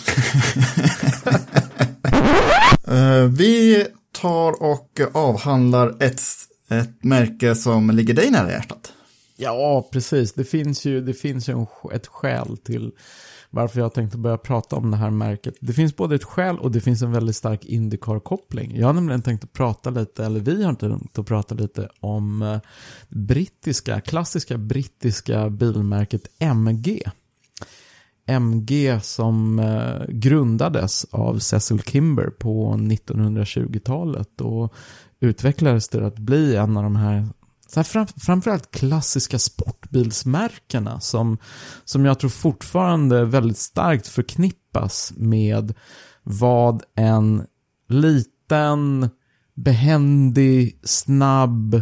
[2.91, 3.87] Eh, vi
[4.21, 6.21] tar och avhandlar ett,
[6.69, 8.93] ett märke som ligger dig nära hjärtat.
[9.37, 10.33] Ja, precis.
[10.33, 12.91] Det finns ju, det finns ju en, ett skäl till
[13.57, 15.55] varför jag tänkte börja prata om det här märket.
[15.59, 18.77] Det finns både ett skäl och det finns en väldigt stark Indycar-koppling.
[18.77, 22.41] Jag har nämligen tänkt att prata lite, eller vi har tänkt att prata lite om
[22.41, 22.59] eh,
[23.09, 27.01] brittiska, klassiska brittiska bilmärket MG.
[28.25, 34.73] MG som eh, grundades av Cecil Kimber på 1920-talet och
[35.19, 37.27] utvecklades till att bli en av de här
[37.67, 41.37] så här fram, framförallt klassiska sportbilsmärkena som,
[41.85, 45.73] som jag tror fortfarande väldigt starkt förknippas med
[46.23, 47.43] vad en
[47.89, 49.09] liten,
[49.55, 51.81] behändig, snabb,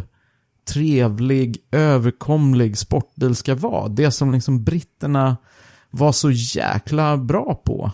[0.68, 3.88] trevlig, överkomlig sportbil ska vara.
[3.88, 5.38] Det som liksom britterna
[5.92, 7.92] var så jäkla bra på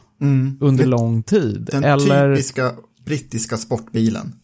[0.59, 1.69] under Det- lång tid.
[1.71, 2.35] Den Eller...
[2.35, 2.71] typiska
[3.05, 4.35] brittiska sportbilen.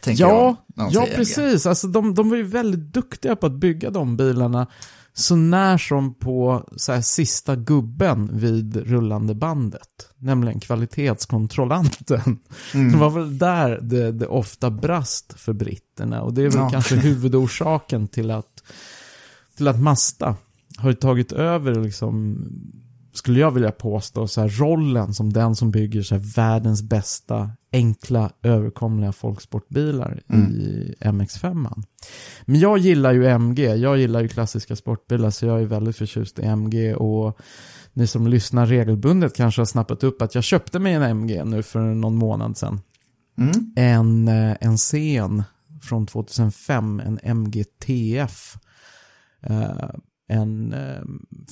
[0.00, 1.66] Tänker Ja, jag, ja precis.
[1.66, 4.66] Alltså, de, de var ju väldigt duktiga på att bygga de bilarna
[5.14, 10.08] så när som på så här, sista gubben vid rullande bandet.
[10.18, 12.38] Nämligen kvalitetskontrollanten.
[12.74, 12.92] Mm.
[12.92, 16.22] Det var väl där det, det ofta brast för britterna.
[16.22, 16.70] Och det är väl Ja.
[16.70, 18.62] kanske huvudorsaken till att,
[19.56, 20.36] till att Mazda
[20.76, 22.44] har tagit över liksom
[23.12, 27.50] skulle jag vilja påstå, så här, rollen som den som bygger så här, världens bästa,
[27.72, 31.82] enkla, överkomliga folksportbilar i MX5.
[32.42, 36.38] Men jag gillar ju MG, jag gillar ju klassiska sportbilar, så jag är väldigt förtjust
[36.38, 37.38] i MG och
[37.92, 41.62] ni som lyssnar regelbundet kanske har snappat upp att jag köpte mig en MG nu
[41.62, 42.80] för någon månad sedan.
[43.38, 43.72] Mm.
[43.76, 45.42] En, eh, en scen
[45.82, 48.56] från 2005, en MG TF.
[49.42, 49.90] Eh,
[50.32, 51.02] en eh,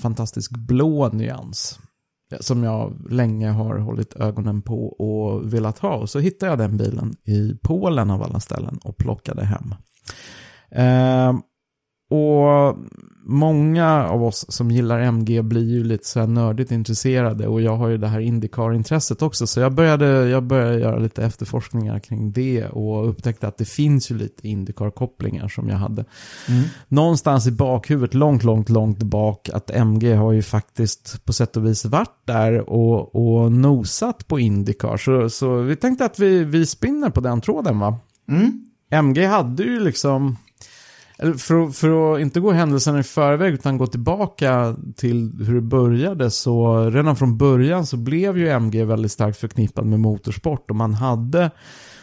[0.02, 1.80] fantastisk blå nyans.
[2.32, 5.94] Eh, som jag länge har hållit ögonen på och velat ha.
[5.94, 9.74] Och så hittade jag den bilen i Polen av alla ställen och plockade hem.
[10.70, 11.40] Eh,
[12.10, 12.76] och
[13.30, 17.76] många av oss som gillar MG blir ju lite så här nördigt intresserade och jag
[17.76, 22.32] har ju det här Indycar-intresset också så jag började, jag började göra lite efterforskningar kring
[22.32, 26.04] det och upptäckte att det finns ju lite Indycar-kopplingar som jag hade.
[26.88, 31.66] Någonstans i bakhuvudet, långt, långt, långt bak, att MG har ju faktiskt på sätt och
[31.66, 34.96] vis varit där och, och nosat på Indycar.
[34.96, 37.98] Så, så vi tänkte att vi, vi spinner på den tråden va?
[38.28, 38.64] Mm.
[38.90, 40.36] MG hade ju liksom,
[41.22, 45.54] eller för, att- för att inte gå händelserna i förväg utan gå tillbaka till hur
[45.54, 50.70] det började så redan från början så blev ju MG väldigt starkt förknippad med motorsport
[50.70, 51.50] och man hade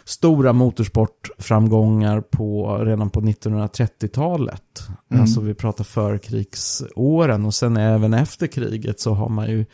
[0.06, 4.62] stora motorsportframgångar på, redan på 1930-talet.
[5.22, 9.66] Alltså vi pratar förkrigsåren och sen även efter kriget så har man ju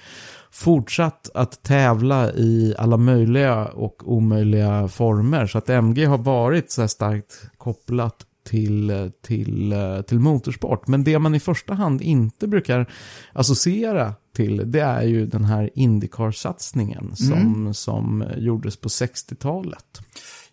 [0.52, 5.48] fortsatt att tävla i alla möjliga och omöjliga former.
[5.48, 9.76] Så att MG har varit så här starkt kopplat till, till,
[10.08, 10.88] till motorsport.
[10.88, 12.90] Men det man i första hand inte brukar
[13.34, 20.02] associera till det är ju den här Indycar-satsningen som, som gjordes på 60-talet.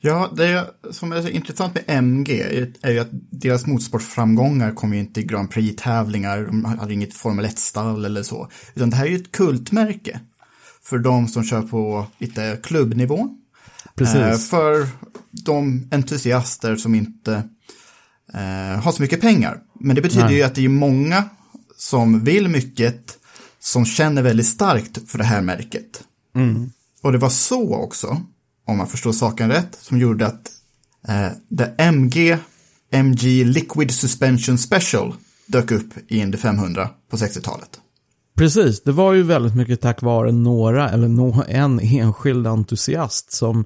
[0.00, 4.94] Ja, det som är så intressant med MG är, är ju att deras motorsportframgångar kom
[4.94, 8.48] ju inte i Grand Prix-tävlingar, de hade inget Formel 1-stall eller så.
[8.74, 10.20] Utan det här är ju ett kultmärke
[10.82, 13.28] för de som kör på lite klubbnivå.
[13.94, 14.16] Precis.
[14.16, 14.88] Eh, för
[15.30, 17.42] de entusiaster som inte
[18.34, 19.58] eh, har så mycket pengar.
[19.80, 20.36] Men det betyder Nej.
[20.36, 21.24] ju att det är många
[21.76, 23.18] som vill mycket,
[23.60, 26.02] som känner väldigt starkt för det här märket.
[27.02, 28.20] Och det var så också,
[28.66, 30.50] om man förstår saken rätt, som gjorde att
[31.08, 32.38] Eh, där MG,
[32.90, 35.14] MG Liquid Suspension Special
[35.46, 37.80] dök upp i Indy 500 på 60-talet.
[38.36, 43.64] Precis, det var ju väldigt mycket tack vare några, eller nå, en enskild entusiast som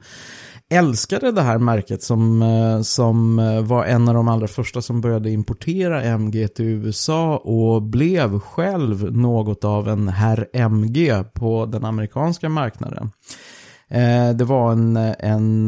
[0.72, 5.00] älskade det här märket som, eh, som eh, var en av de allra första som
[5.00, 11.84] började importera MG till USA och blev själv något av en herr MG på den
[11.84, 13.10] amerikanska marknaden.
[13.88, 15.66] Eh, det var en, en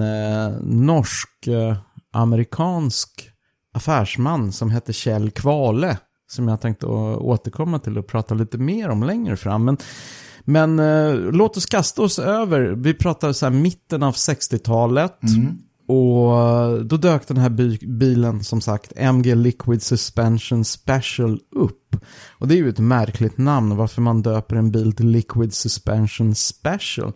[0.62, 3.30] norsk-amerikansk
[3.74, 9.02] affärsman som hette Kjell Kvale som jag tänkte återkomma till och prata lite mer om
[9.02, 9.64] längre fram.
[9.64, 9.76] Men
[10.48, 15.22] men eh, låt oss kasta oss över, vi pratar så här mitten av 60-talet.
[15.22, 15.58] Mm.
[15.88, 17.50] Och eh, då dök den här
[17.86, 21.96] bilen som sagt, MG Liquid Suspension Special upp.
[22.28, 26.34] Och det är ju ett märkligt namn varför man döper en bil till Liquid Suspension
[26.34, 27.12] Special.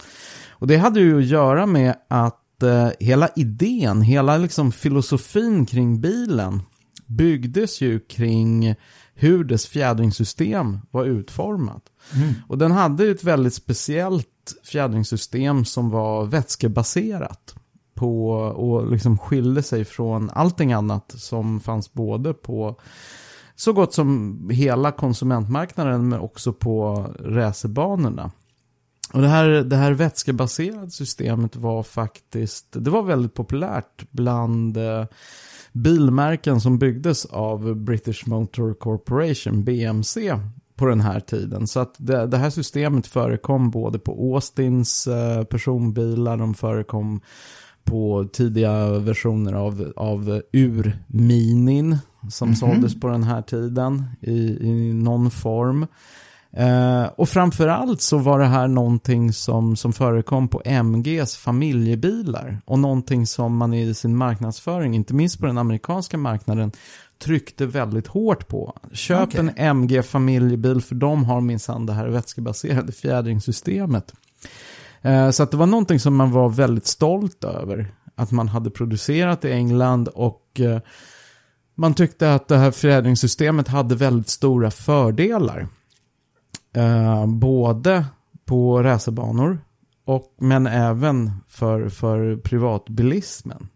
[0.51, 6.01] Och det hade ju att göra med att eh, hela idén, hela liksom filosofin kring
[6.01, 6.63] bilen
[7.07, 8.75] byggdes ju kring
[9.21, 11.83] hur dess fjädringssystem var utformat.
[12.15, 12.35] Mm.
[12.49, 17.55] Och den hade ett väldigt speciellt fjädringssystem som var vätskebaserat.
[17.95, 22.81] På, och liksom skilde sig från allting annat som fanns både på
[23.57, 28.31] så gott som hela konsumentmarknaden men också på racerbanorna.
[29.13, 35.05] Och det här, det här vätskebaserade systemet var faktiskt, det var väldigt populärt bland eh,
[35.73, 40.39] bilmärken som byggdes av British Motor Corporation, BMC,
[40.77, 41.67] på den här tiden.
[41.67, 47.21] Så att det, det här systemet förekom både på Austins eh, personbilar, de förekom
[47.85, 52.61] på tidiga versioner av, av Urminin som mm -hmm.
[52.61, 55.87] såldes på den här tiden i, i någon form.
[56.53, 62.79] Eh, och framförallt så var det här någonting som, som förekom på MGs familjebilar och
[62.79, 66.73] någonting som man i sin marknadsföring, inte minst på den amerikanska marknaden,
[67.19, 68.79] tryckte väldigt hårt på.
[68.93, 69.41] Köp okay.
[69.41, 74.15] en MG familjebil för de har minsann det här vätskebaserade fjädringssystemet.
[75.03, 77.95] Eh, så att det var någonting som man var väldigt stolt över.
[78.15, 80.81] Att man hade producerat i England och eh,
[81.75, 85.69] man tyckte att det här fjädringssystemet hade väldigt stora fördelar.
[86.73, 88.05] Eh, både
[88.45, 89.59] på racerbanor
[90.05, 93.69] och, men även för, för privatbilismen.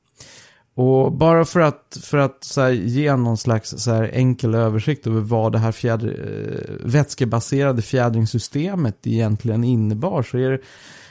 [0.76, 5.07] Och bara för att, för att så här, ge någon slags så här, enkel översikt
[5.07, 10.59] över vad det här fjäder, eh, vätskebaserade fjädringssystemet egentligen innebar så är det,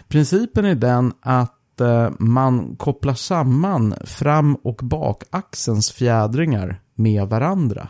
[0.08, 7.88] principen är den att eh, man kopplar samman fram och bakaxelns fjädringar med varandra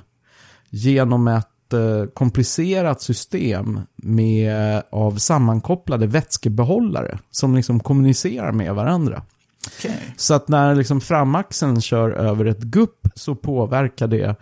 [0.69, 1.47] genom ett
[2.13, 9.23] komplicerat system med, av sammankopplade vätskebehållare som liksom kommunicerar med varandra.
[9.67, 9.97] Okay.
[10.17, 14.35] Så att när liksom framaxeln kör över ett gupp så påverkar det,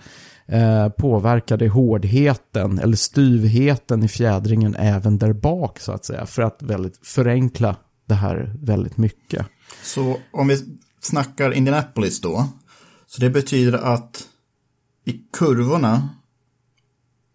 [0.46, 6.26] eh, påverkar det hårdheten eller styvheten i fjädringen även där bak så att säga.
[6.26, 9.46] För att väldigt förenkla det här väldigt mycket.
[9.84, 10.58] Så om vi
[11.02, 12.48] snackar Indianapolis då.
[13.08, 14.28] Så det betyder att
[15.06, 16.10] i kurvorna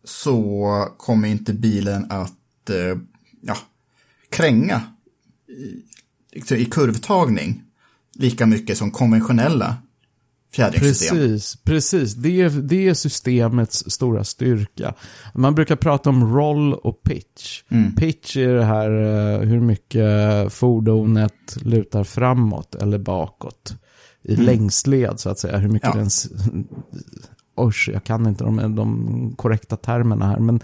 [0.07, 2.99] så kommer inte bilen att eh,
[3.41, 3.57] ja,
[4.31, 4.83] kränga
[6.33, 7.63] i, i kurvtagning
[8.15, 9.77] lika mycket som konventionella
[10.53, 11.17] fjädringssystem.
[11.17, 12.15] Precis, precis.
[12.15, 14.95] Det är, det är systemets stora styrka.
[15.35, 17.63] Man brukar prata om roll och pitch.
[17.69, 17.95] Mm.
[17.95, 23.75] Pitch är det här eh, hur mycket fordonet lutar framåt eller bakåt.
[24.23, 24.47] I mm.
[24.47, 25.57] längsled så att säga.
[25.57, 26.01] Hur mycket ja.
[26.01, 26.11] den
[27.61, 30.61] Usch, jag kan inte de, de korrekta termerna här, men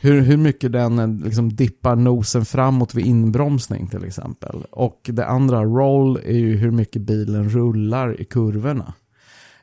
[0.00, 4.64] hur, hur mycket den eh, liksom dippar nosen framåt vid inbromsning till exempel.
[4.70, 8.94] Och det andra, roll, är ju hur mycket bilen rullar i kurvorna.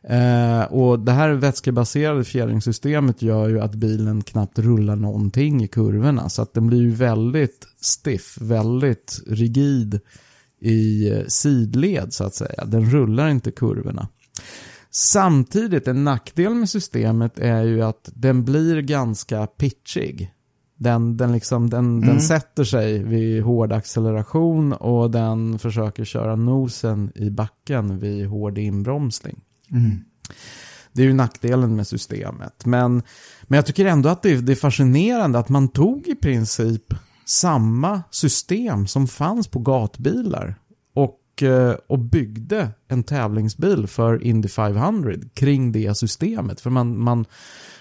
[0.08, 6.30] Eh, och det här vätskebaserade fjädringssystemet gör ju att bilen knappt rullar någonting i kurvorna.
[6.30, 10.00] Så att den blir ju väldigt stiff, väldigt rigid
[10.62, 12.66] i eh, sidled så att säga.
[12.66, 14.08] Den rullar inte kurvorna.
[14.96, 20.34] Samtidigt, en nackdel med systemet är ju att den blir ganska pitchig.
[20.78, 22.08] Den, den, liksom, den, mm.
[22.08, 28.58] den sätter sig vid hård acceleration och den försöker köra nosen i backen vid hård
[28.58, 29.42] inbromsning.
[29.72, 30.04] Mm.
[30.92, 32.66] Det är ju nackdelen med systemet.
[32.66, 33.04] Men,
[33.44, 36.94] men jag tycker ändå att det, det är fascinerande att man tog i princip
[37.26, 40.56] samma system som fanns på gatbilar
[41.44, 46.62] Eh, och byggde en tävlingsbil för Indy 500 kring det systemet.
[46.62, 47.26] För man, man,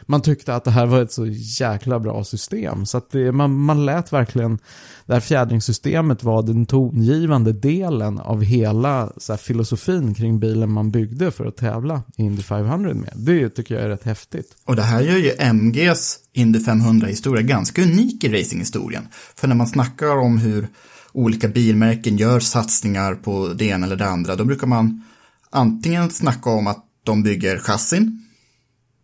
[0.02, 1.26] man tyckte att det här var ett så
[1.60, 2.86] jäkla bra system.
[2.86, 4.58] Så att det, man, man lät verkligen,
[5.06, 10.90] det här fjädringssystemet var den tongivande delen av hela så här, filosofin kring bilen man
[10.90, 13.12] byggde för att tävla i Indy 500 med.
[13.16, 14.56] Det tycker jag är rätt häftigt.
[14.64, 19.08] Och det här gör ju MGs Indy 500-historia ganska unik i racinghistorien.
[19.36, 20.68] För när man snackar om hur
[21.12, 25.04] olika bilmärken gör satsningar på det ena eller det andra, då brukar man
[25.50, 28.26] antingen snacka om att de bygger chassin,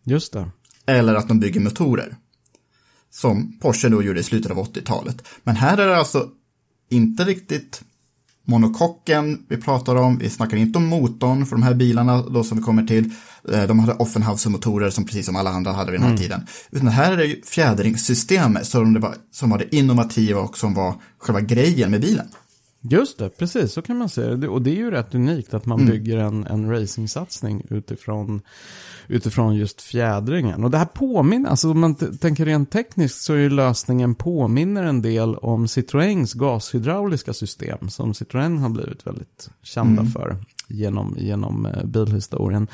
[0.04, 0.50] Just det.
[0.86, 2.16] eller att de bygger motorer.
[3.10, 5.28] Som Porsche då gjorde i slutet av 80-talet.
[5.42, 6.28] Men här är det alltså
[6.90, 7.82] inte riktigt
[8.44, 10.18] monokocken vi pratar om.
[10.18, 13.10] Vi snackar inte om motorn för de här bilarna då som vi kommer till.
[13.52, 16.46] Eh, De hade Offenhauser-motorer som precis som alla andra hade vid den här tiden.
[16.70, 20.74] Utan här är det ju fjädringssystemet som, det var, som var det innovativa och som
[20.74, 22.26] var själva grejen med bilen.
[22.80, 24.48] Just det, precis så kan man säga det.
[24.48, 28.40] Och det är ju rätt unikt att man bygger en, en racingsatsning utifrån,
[29.08, 30.64] utifrån just fjädringen.
[30.64, 34.82] Och det här påminner, alltså om man tänker rent tekniskt så är ju lösningen påminner
[34.82, 40.36] en del om Citroëns gashydrauliska system som Citroën har blivit väldigt kända för
[40.68, 42.68] genom, genom eh, bilhistorien.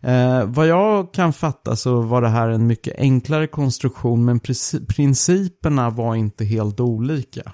[0.00, 4.86] Eh, vad jag kan fatta så var det här en mycket enklare konstruktion men princi-
[4.86, 7.52] principerna var inte helt olika.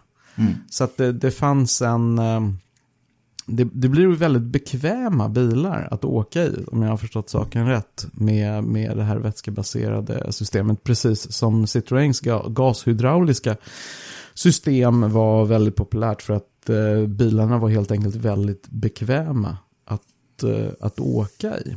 [0.71, 2.19] Så att det, det fanns en...
[2.19, 2.41] eh,
[3.49, 7.67] Det, det blir ju väldigt bekväma bilar att åka i, om jag har förstått saken
[7.67, 10.85] rätt, med, med det här vätskebaserade systemet.
[10.85, 13.57] Precis som Citroëns ga, gashydrauliska
[14.35, 20.69] system var väldigt populärt för att eh, bilarna var helt enkelt väldigt bekväma att, eh,
[20.81, 21.77] att åka i.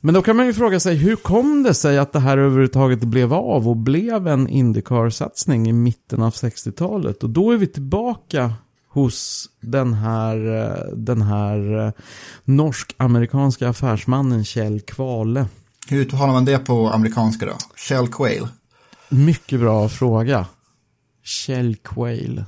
[0.00, 3.00] Men då kan man ju fråga sig, hur kom det sig att det här överhuvudtaget
[3.00, 7.22] blev av och blev en Indycar-satsning i mitten av 60-talet?
[7.22, 8.52] Och då är vi tillbaka
[8.88, 11.92] hos den här, eh, den här eh,
[12.44, 15.46] norsk-amerikanska affärsmannen Kjell Kvale.
[15.88, 17.52] Hur uttalar man det på amerikanska då?
[17.76, 18.48] Shell Quail.
[19.08, 20.46] Mycket bra fråga.
[21.22, 22.44] Kjell Quail.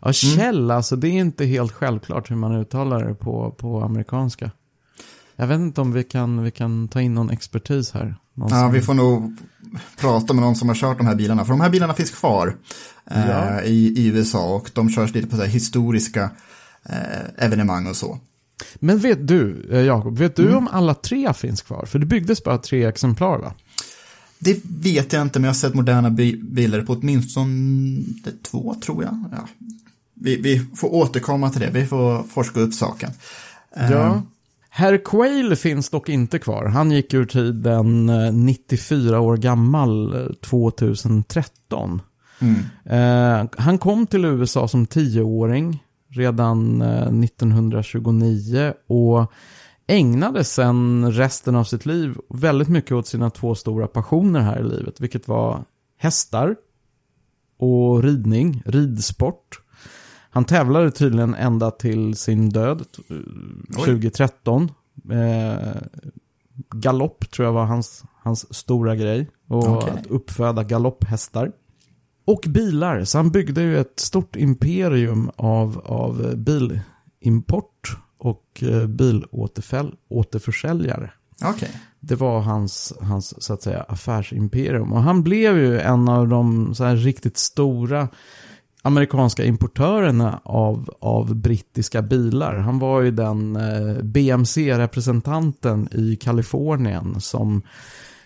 [0.00, 4.50] Ja, Kjell alltså, det är inte helt självklart hur man uttalar det på, på amerikanska.
[5.36, 8.16] Jag vet inte om vi kan, vi kan ta in någon expertis här.
[8.34, 9.36] Någon Ja, som- vi får nog
[10.00, 11.44] prata med någon som har kört de här bilarna.
[11.44, 12.56] För de här bilarna finns kvar
[13.10, 13.62] eh, Ja.
[13.62, 16.30] i, i USA och de körs lite på så historiska
[16.88, 18.18] eh, evenemang och så.
[18.74, 21.84] Men vet du, eh, Jakob, vet du om alla tre finns kvar?
[21.86, 23.54] För det byggdes bara tre exemplar va?
[24.38, 28.02] Det vet jag inte, men jag har sett moderna bi- bilar på åtminstone
[28.50, 29.24] två, tror jag.
[29.32, 29.48] Ja.
[30.14, 33.10] Vi, vi får återkomma till det, vi får forska upp saken.
[33.76, 34.22] Ja.
[34.76, 36.64] Herr Quayle finns dock inte kvar.
[36.64, 42.02] Han gick ur tiden eh, 94 år gammal eh, 2013.
[42.84, 49.32] Eh, han kom till USA som tioåring redan eh, 1929 och
[49.86, 54.64] ägnade sen resten av sitt liv väldigt mycket åt sina två stora passioner här i
[54.64, 55.64] livet, vilket var
[55.98, 56.56] hästar
[57.58, 59.60] och ridning, ridsport.
[60.34, 63.16] Han tävlade tydligen ända till sin död eh,
[63.76, 64.70] 2013.
[65.10, 65.56] Eh,
[66.70, 69.30] galopp tror jag var hans, hans stora grej.
[69.48, 69.90] Och Okej.
[69.90, 71.52] att uppföda galopphästar.
[72.24, 81.10] Och bilar, så han byggde ju ett stort imperium av, av bilimport och eh, bilåterförsäljare.
[81.44, 81.70] Okej.
[82.00, 84.92] Det var hans, hans så att säga, affärsimperium.
[84.92, 88.08] Och han blev ju en av de så här riktigt stora
[88.86, 92.56] amerikanska importörerna av, av brittiska bilar.
[92.56, 97.62] Han var ju den eh, BMC-representanten i Kalifornien som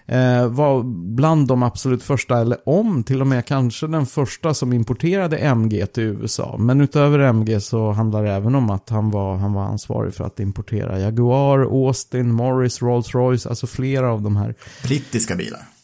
[0.07, 0.83] eh, var
[1.15, 5.87] bland de absolut första, eller om till och med kanske den första som importerade MG
[5.87, 6.57] till USA.
[6.59, 10.25] Men utöver MG så handlar det även om att han var, han var ansvarig för
[10.25, 15.78] att importera Jaguar, Austin, Morris, Rolls-Royce, alltså flera av de här Brittiska bilar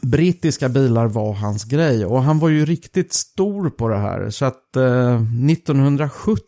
[0.00, 2.06] brittiska bilar var hans grej.
[2.06, 4.30] Och han var ju riktigt stor på det här.
[4.30, 6.46] Så att eh, 1970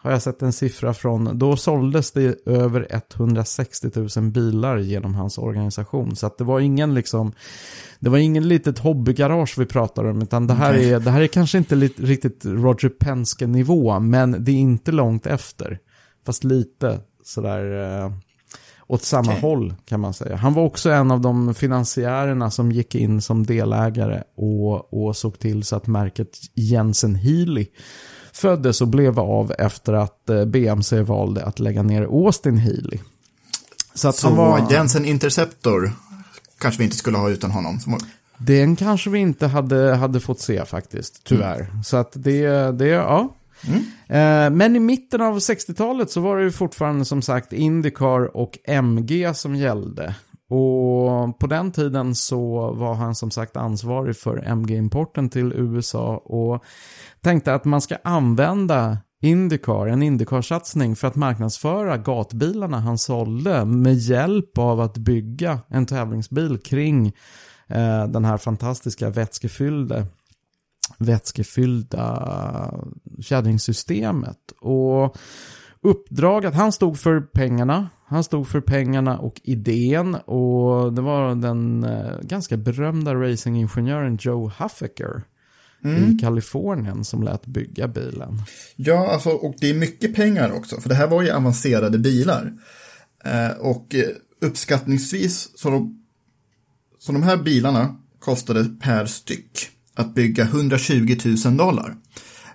[0.00, 1.38] har jag sett en siffra från.
[1.38, 6.16] Då såldes det över 160 000 bilar genom hans organisation.
[6.16, 7.32] Så att det var ingen liksom.
[8.00, 10.22] Det var ingen litet hobbygarage vi pratar om.
[10.22, 14.00] Utan det här, är, det här är kanske inte riktigt Roger Penske nivå.
[14.00, 15.78] Men det är inte långt efter.
[16.26, 18.02] Fast lite sådär.
[18.04, 18.12] Eh,
[18.88, 19.40] åt samma Okej.
[19.40, 20.36] håll kan man säga.
[20.36, 25.38] Han var också en av de finansiärerna som gick in som delägare och, och såg
[25.38, 27.66] till så att märket Jensen Healy
[28.32, 32.98] föddes och blev av efter att eh, BMC valde att lägga ner Austin Healy.
[33.94, 34.66] Så att Så han var...
[34.70, 35.92] Jensen Interceptor
[36.58, 37.80] kanske vi inte skulle ha utan honom.
[38.38, 41.72] Den kanske vi inte hade, hade fått se faktiskt, tyvärr.
[41.84, 43.34] Så att det, det, ja.
[44.08, 48.58] Eh, men i mitten av 60-talet så var det ju fortfarande som sagt Indycar och
[48.64, 50.14] MG som gällde.
[50.50, 56.64] Och på den tiden så var han som sagt ansvarig för MG-importen till USA och
[57.20, 63.94] tänkte att man ska använda Indycar, en Indycar-satsning för att marknadsföra gatbilarna han sålde med
[63.94, 67.06] hjälp av att bygga en tävlingsbil kring
[67.66, 70.06] eh, den här fantastiska vätskefyllde
[70.98, 72.74] vätskefyllda
[73.20, 74.52] kärringsystemet.
[74.60, 75.16] Och
[75.80, 77.88] uppdraget, han stod för pengarna.
[78.06, 84.52] Han stod för pengarna och idén och det var den eh, ganska berömda racingingenjören Joe
[84.58, 85.22] Huffaker
[85.84, 88.42] i Kalifornien som lät bygga bilen.
[88.76, 92.52] Ja, alltså, och det är mycket pengar också, för det här var ju avancerade bilar.
[93.24, 94.08] Eh, och eh,
[94.40, 96.04] uppskattningsvis så de,
[96.98, 101.94] så de här bilarna kostade per styck att bygga 120 000 dollar.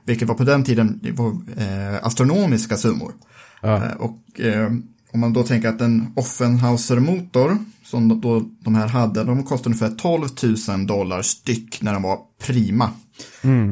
[0.06, 3.14] Vilket var på den tiden var, eh, astronomiska summor.
[3.64, 4.72] Eh, och eh,
[5.12, 9.96] om man då tänker att en Offenhauser-motor som då de här hade, de kostade ungefär
[9.96, 10.28] 12
[10.78, 12.90] 000 dollar styck när de var prima.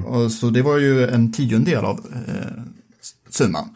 [0.05, 2.63] Och så det var ju en tiondel av eh,
[3.29, 3.69] summan.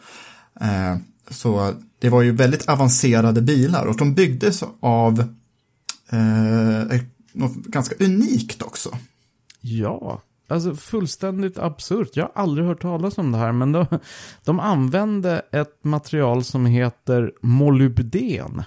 [0.60, 0.96] Eh,
[1.30, 5.20] så det var ju väldigt avancerade bilar och de byggdes av
[6.10, 7.00] eh,
[7.32, 8.98] något ganska unikt också.
[9.68, 12.16] Ja, alltså fullständigt absurt.
[12.16, 13.86] Jag har aldrig hört talas om det här, men de,
[14.44, 18.62] de använde ett material som heter molybden.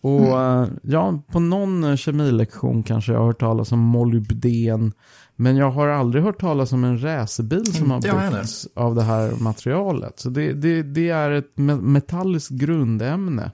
[0.00, 4.92] Och eh, ja, på någon kemilektion kanske jag har hört talas om molybden.
[5.36, 9.02] Men jag har aldrig hört talas om en racerbil som har Inte byggts av det
[9.02, 10.20] här materialet.
[10.20, 13.50] Så det, det, det är ett me- metalliskt grundämne.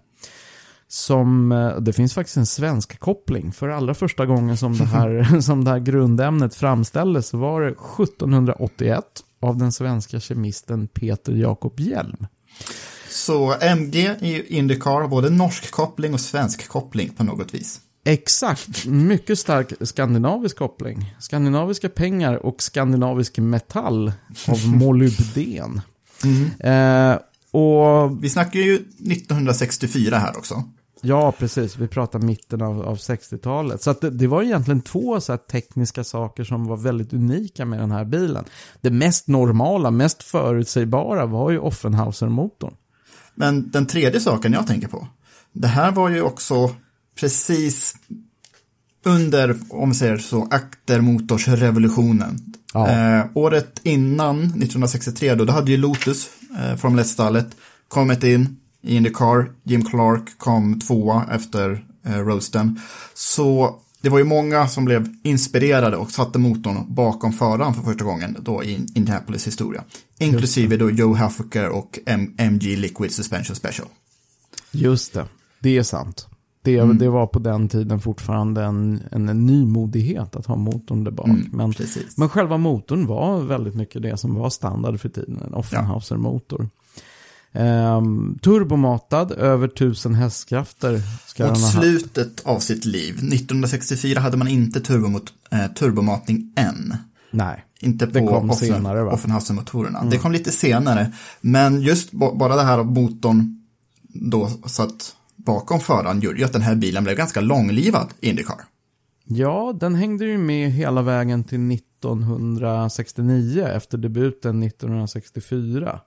[0.94, 3.52] Som, eh, det finns faktiskt en svensk koppling.
[3.52, 7.68] För allra första gången som det här, som det här grundämnet framställdes så var det
[7.68, 9.04] 1781
[9.42, 12.26] av den svenska kemisten Peter Jakob Hjelm.
[13.08, 17.80] Så MG i Indycar både norsk koppling och svensk koppling på något vis.
[18.04, 21.14] Exakt, mycket stark skandinavisk koppling.
[21.18, 24.12] Skandinaviska pengar och skandinavisk metall
[24.48, 25.80] av molybden.
[26.60, 27.16] Eh,
[27.50, 30.64] och Vi snackar ju 1964 här också.
[31.04, 31.76] Ja, precis.
[31.76, 33.82] Vi pratar mitten av, av 60-talet.
[33.82, 37.90] Så det, det var egentligen två så tekniska saker som var väldigt unika med den
[37.90, 38.44] här bilen.
[38.80, 42.74] Det mest normala, mest förutsägbara var ju Offenhauser-motorn.
[43.34, 45.08] Men den tredje saken jag tänker på,
[45.52, 46.70] det här var ju också
[47.20, 47.96] precis
[49.04, 52.38] under, om vi säger så, aktermotorsrevolutionen.
[52.74, 52.88] Ja.
[52.88, 56.28] Eh, året innan, 1963, då, då hade ju Lotus,
[56.58, 57.46] eh, Formel 1-stallet,
[57.88, 59.52] kommit in i Indycar.
[59.62, 62.80] Jim Clark kom tvåa efter eh, Roasten.
[63.14, 68.04] Så det var ju många som blev inspirerade och satte motorn bakom föraren för första
[68.04, 69.84] gången då i Indianapolis historia.
[70.18, 73.88] Inklusive då Joe Huffaker och M- MG Liquid Suspension Special.
[74.70, 75.26] Just det,
[75.60, 76.26] det är sant.
[76.62, 81.10] Det, det var på den tiden fortfarande en, en, en nymodighet att ha motorn där
[81.10, 81.28] bak.
[81.52, 82.18] men, precis.
[82.18, 86.68] men själva motorn var väldigt mycket det som var standard för tiden, en Offenhauser-motor.
[87.56, 91.00] Ehm, turbomatad, över 1000 hästkrafter.
[91.26, 96.96] Ska Mot slutet av sitt liv, 1964 hade man inte turbomot, eh, turbomatning än.
[97.30, 98.12] Nej, Inte på
[98.54, 98.66] Offen-
[99.04, 99.12] va?
[100.00, 100.10] Mm.
[100.10, 101.12] Det kom lite senare.
[101.40, 103.60] Men just ba- bara det här av motorn
[104.02, 108.56] då satt bakom föraren gjorde ju att den här bilen blev ganska långlivad i Indycar.
[109.24, 116.00] Ja, den hängde ju med hela vägen till 1969 efter debuten 1964.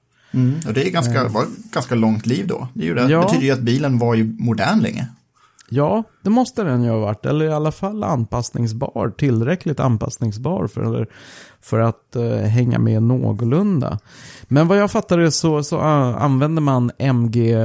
[0.68, 2.68] Och det är ganska, var ett ganska långt liv då.
[2.74, 3.08] Det, är ju det.
[3.10, 3.22] Ja.
[3.22, 5.08] betyder ju att bilen var ju modern länge.
[5.70, 7.26] Ja, det måste den ju ha varit.
[7.26, 9.14] Eller i alla fall anpassningsbar.
[9.18, 11.08] Tillräckligt anpassningsbar för,
[11.62, 14.00] för att eh, hänga med någorlunda.
[14.44, 17.56] Men vad jag fattade så, så uh, använde man MG,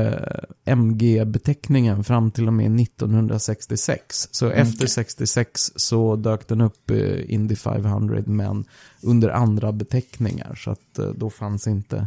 [0.64, 4.28] MG-beteckningen fram till och med 1966.
[4.30, 8.64] Så efter 66 så dök den upp i Indy 500 men
[9.02, 10.54] under andra beteckningar.
[10.54, 12.06] Så att eh, då fanns inte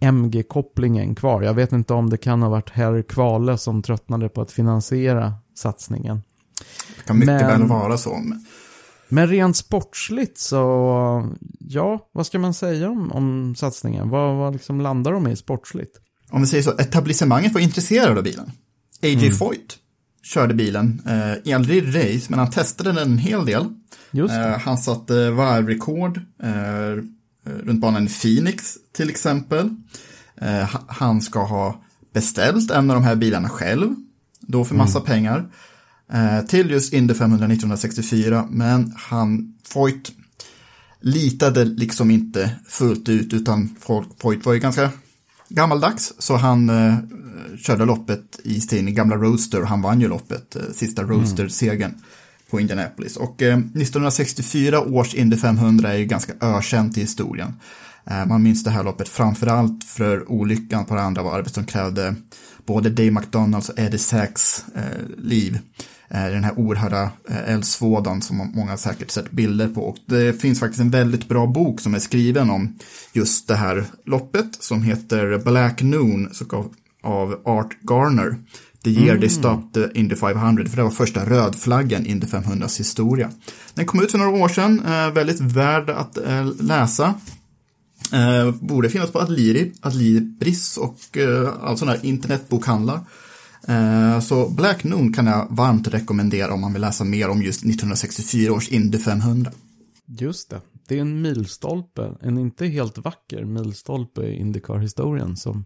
[0.00, 1.42] MG-kopplingen kvar.
[1.42, 5.34] Jag vet inte om det kan ha varit herr Kvale som tröttnade på att finansiera
[5.54, 6.22] satsningen.
[6.96, 8.22] Det kan mycket Men- väl vara så.
[9.08, 11.28] Men rent sportsligt så,
[11.58, 14.08] ja, vad ska man säga om, om satsningen?
[14.08, 16.00] Vad, vad liksom landar de i sportsligt?
[16.30, 18.46] Om vi säger så, etablissemanget var intresserad av bilen.
[19.02, 19.14] A.J.
[19.14, 19.32] Mm.
[19.32, 19.78] Foyt
[20.22, 23.66] körde bilen, eh, aldrig race, men han testade den en hel del.
[24.12, 27.04] Eh, han satte varvrekord eh,
[27.44, 29.70] runt banan i Phoenix till exempel.
[30.40, 31.82] Eh, ha- han ska ha
[32.14, 33.94] beställt en av de här bilarna själv,
[34.40, 35.52] då för massa pengar,
[36.12, 38.46] eh, till just Indy 500 1964.
[38.50, 40.12] Men han, Foyt,
[41.00, 43.76] litade liksom inte fullt ut utan
[44.18, 44.90] Foyt var ju ganska
[45.48, 46.94] gammaldags så han eh,
[47.58, 51.94] körde loppet i sin gamla Roadster och han vann ju loppet, eh, sista Roadster-segern
[52.50, 53.16] på Indianapolis.
[53.16, 57.54] Och eh, 1964 års Indy 500 är ju ganska ökänt i historien.
[58.04, 62.14] Eh, man minns det här loppet framförallt för olyckan på det andra varvet som krävde
[62.66, 65.58] både Dave McDonalds och Eddie Sachs eh, liv.
[66.10, 69.80] Eh, den här oerhörda eh, eldsvådan som många säkert sett bilder på.
[69.80, 72.78] Och det finns faktiskt en väldigt bra bok som är skriven om
[73.12, 76.30] just det här loppet som heter Black Noon
[77.02, 78.36] av Art Garner.
[78.84, 79.20] The year mm.
[79.20, 83.30] they stopped Indy 500, för det var första rödflaggen Indy 500s historia.
[83.74, 84.82] Den kom ut för några år sedan,
[85.14, 86.18] väldigt värd att
[86.60, 87.14] läsa.
[88.12, 93.00] Eh, borde finnas på Adliri, Adlibris och eh, all sådana här internetbokhandlar.
[93.68, 97.60] Eh, så Black Noon kan jag varmt rekommendera om man vill läsa mer om just
[97.60, 99.52] 1964 års Indy 500.
[100.06, 105.64] Just det, det är en milstolpe, en inte helt vacker milstolpe i Indycar-historien som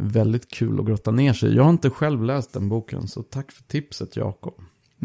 [0.00, 3.52] väldigt kul att grotta ner sig Jag har inte själv läst den boken, så tack
[3.52, 4.54] för tipset Jakob.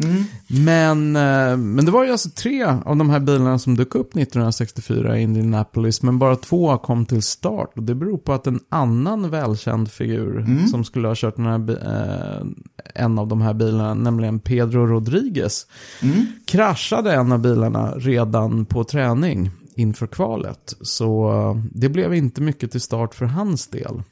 [0.04, 0.24] Mm.
[0.46, 4.16] Men, eh, men det var ju alltså tre av de här bilarna som dök upp
[4.16, 7.72] 1964 i Indianapolis, men bara två kom till start.
[7.76, 10.66] Och det beror på att en annan välkänd figur mm.
[10.66, 12.46] som skulle ha kört den här, eh,
[12.94, 15.66] en av de här bilarna, nämligen Pedro Rodriguez,
[16.02, 16.26] mm.
[16.46, 20.76] kraschade en av bilarna redan på träning inför kvalet.
[20.80, 24.02] Så eh, det blev inte mycket till start för hans del.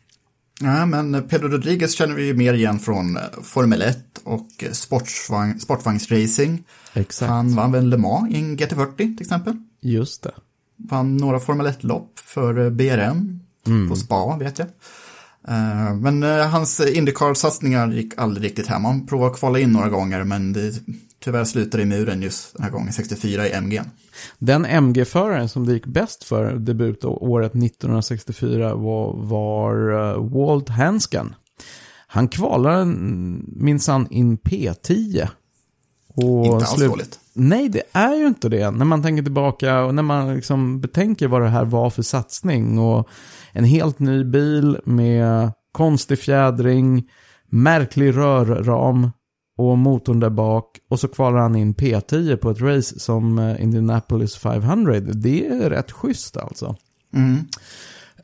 [0.61, 4.73] Ja, men Pedro Rodriguez känner vi ju mer igen från eh, Formel 1 och eh,
[4.73, 6.65] sportvagn, sportvagnsracing.
[6.93, 7.31] Exakt.
[7.31, 9.57] Han vann väl Le Mans i en GT40 till exempel.
[9.81, 10.35] Just det.
[10.77, 13.89] Vann några Formel 1-lopp för eh, BRM mm.
[13.89, 14.69] på Spa, vet jag.
[16.01, 18.85] Men hans Indycar-satsningar gick aldrig riktigt hem.
[18.85, 20.75] Han provade att kvala in några gånger, men det
[21.25, 23.83] tyvärr slutade i muren just den här gången, 64 i MG.
[24.39, 31.35] Den MG-föraren som det gick bäst för debutåret 1964 var, var uh, Walt Hansken.
[32.07, 32.85] Han kvalade
[33.47, 35.29] minsann in P10.
[36.09, 37.21] Och inte alls dåligt.
[37.33, 38.71] Nej, det är ju inte det.
[38.71, 42.79] När man tänker tillbaka och när man liksom betänker vad det här var för satsning.
[42.79, 43.09] Och
[43.53, 47.11] en helt ny bil med konstig fjädring,
[47.47, 49.11] märklig rörram,
[49.57, 53.63] och motorn där bak och så kvalar han in P10 på ett race som eh,
[53.63, 55.01] Indianapolis 500.
[55.01, 56.77] Det är rätt schysst alltså.
[57.15, 57.39] Mm.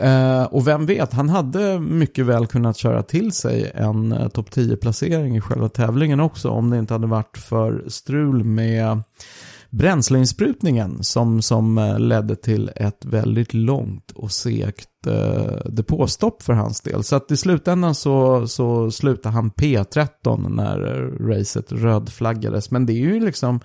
[0.03, 4.51] Uh, och vem vet, han hade mycket väl kunnat köra till sig en uh, topp
[4.51, 9.03] 10-placering i själva tävlingen också om det inte hade varit för strul med
[9.71, 16.81] bränsleinsprutningen som, som eh, ledde till ett väldigt långt och segt eh, depåstopp för hans
[16.81, 17.05] del.
[17.05, 20.79] Så att i slutändan så, så slutade han P13 när
[21.29, 22.71] racet rödflaggades.
[22.71, 23.61] Men det är ju liksom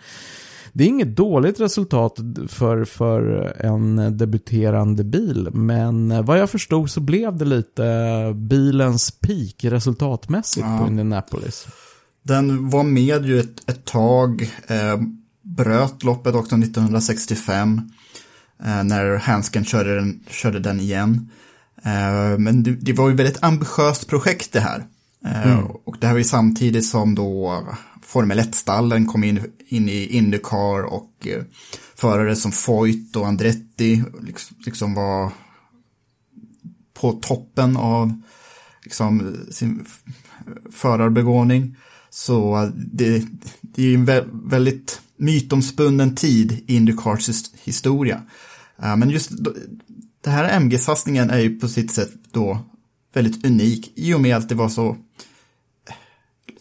[0.73, 6.99] det är inget dåligt resultat för, för en debuterande bil, men vad jag förstod så
[6.99, 7.83] blev det lite
[8.35, 10.77] bilens peak resultatmässigt ja.
[10.81, 11.67] på Indianapolis.
[12.23, 14.41] Den var med ju ett, ett tag.
[14.67, 14.97] Eh,
[15.45, 17.81] bröt loppet också 1965
[18.63, 21.29] eh, när Hansken körde den, körde den igen.
[21.83, 24.85] Eh, men det, det, var ju väldigt ambitiöst projekt det här.
[25.25, 25.65] Eh, mm.
[25.65, 27.63] Och det här var ju samtidigt som då
[28.01, 31.27] Formel 1-stallen kom in, in i Indycar och
[31.95, 35.31] förare som Foyt och Andretti liksom, liksom var
[36.93, 38.21] på toppen av
[38.83, 39.85] liksom, sin
[40.71, 41.75] förarbegåvning.
[42.09, 43.25] Så det,
[43.61, 44.05] det är en
[44.49, 47.30] väldigt mytomspunnen tid i Indycars
[47.63, 48.22] historia.
[48.78, 49.32] Men just
[50.24, 52.59] det här MG-satsningen är ju på sitt sätt då
[53.13, 54.97] väldigt unik i och med att det var så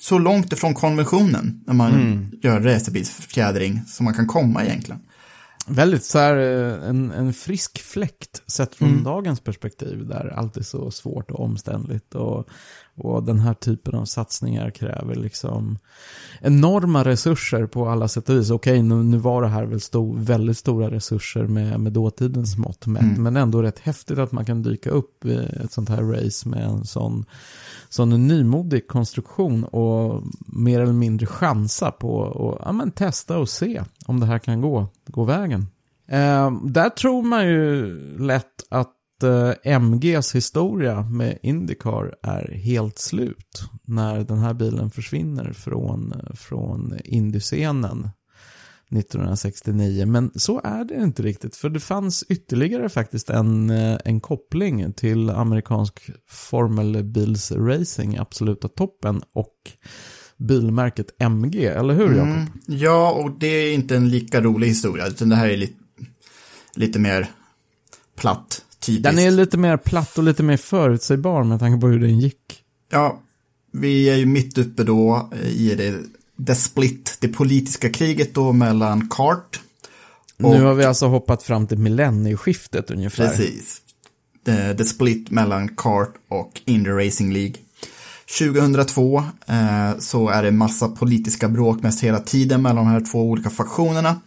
[0.01, 2.31] så långt ifrån konventionen när man mm.
[2.43, 5.01] gör racerbilsfjädring som man kan komma egentligen.
[5.67, 9.05] Väldigt så här eh, en, en frisk fläkt sett från mm.
[9.05, 12.49] dagens perspektiv där allt är så svårt och omständligt och
[12.97, 15.79] och den här typen av satsningar kräver liksom
[16.41, 18.51] enorma resurser på alla sätt och vis.
[18.51, 22.87] Okej, nu, nu var det här väl stor, väldigt stora resurser med, med dåtidens mått
[22.87, 23.23] mätt, mm.
[23.23, 25.35] men ändå rätt häftigt att man kan dyka upp i
[25.65, 27.25] ett sånt här race med en sån,
[27.89, 33.83] sån nymodig konstruktion och mer eller mindre chansa på att ja, men testa och se
[34.07, 35.67] om det här kan gå, gå vägen.
[36.09, 38.91] Eh, där tror man ju lätt att
[39.25, 46.99] Eh, MGs historia med Indycar är helt slut när den här bilen försvinner från, från
[47.05, 48.09] Indy-scenen
[48.91, 50.07] 1969.
[50.07, 54.93] Men så är det inte riktigt, för det fanns ytterligare faktiskt en, eh, en koppling
[54.93, 59.55] till amerikansk formelbilsracing, absoluta toppen och
[60.37, 62.33] bilmärket MG, eller hur Jakob?
[62.33, 65.85] Mm, ja, och det är inte en lika rolig historia, utan det här är lite
[66.77, 67.31] lite mer
[68.17, 69.03] platt, typiskt.
[69.05, 72.63] Den är lite mer platt och lite mer förutsägbar med tanke på hur den gick.
[72.91, 73.21] Ja,
[73.73, 75.95] vi är ju mitt uppe då i det,
[76.47, 79.61] the split, det politiska kriget då mellan CART
[80.37, 83.29] Nu har vi alltså hoppat fram till millennieskiftet ungefär.
[83.29, 83.81] Precis.
[84.47, 87.55] The, the split mellan CART och Indy Racing League.
[88.39, 93.23] 2002 eh, så är det massa politiska bråk mest hela tiden mellan de här två
[93.23, 94.21] olika faktionerna.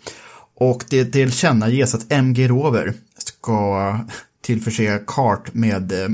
[0.56, 4.00] Och det tillkännages att MG Rover ska
[4.42, 6.08] tillförse CART med eh,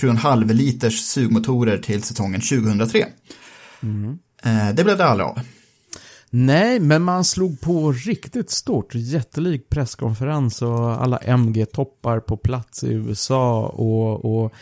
[0.00, 3.06] 3,5 liters sugmotorer till säsongen 2003.
[3.82, 4.18] Mm.
[4.42, 5.40] Eh, det blev det aldrig av.
[6.34, 8.94] Nej, men man slog på riktigt stort.
[8.94, 14.52] Jättelik presskonferens och alla MG-toppar på plats i USA och, och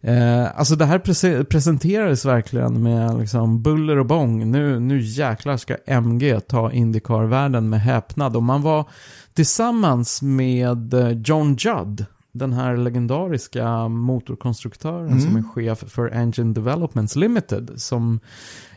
[0.00, 4.50] eh, alltså det här pre presenterades verkligen med liksom buller och bång.
[4.50, 8.36] Nu, nu jäklar ska MG ta Indycar-världen med häpnad.
[8.36, 8.88] Och man var
[9.34, 15.20] tillsammans med eh, John Judd, den här legendariska motorkonstruktören mm.
[15.20, 17.72] som är chef för Engine Developments Limited.
[17.76, 18.20] Som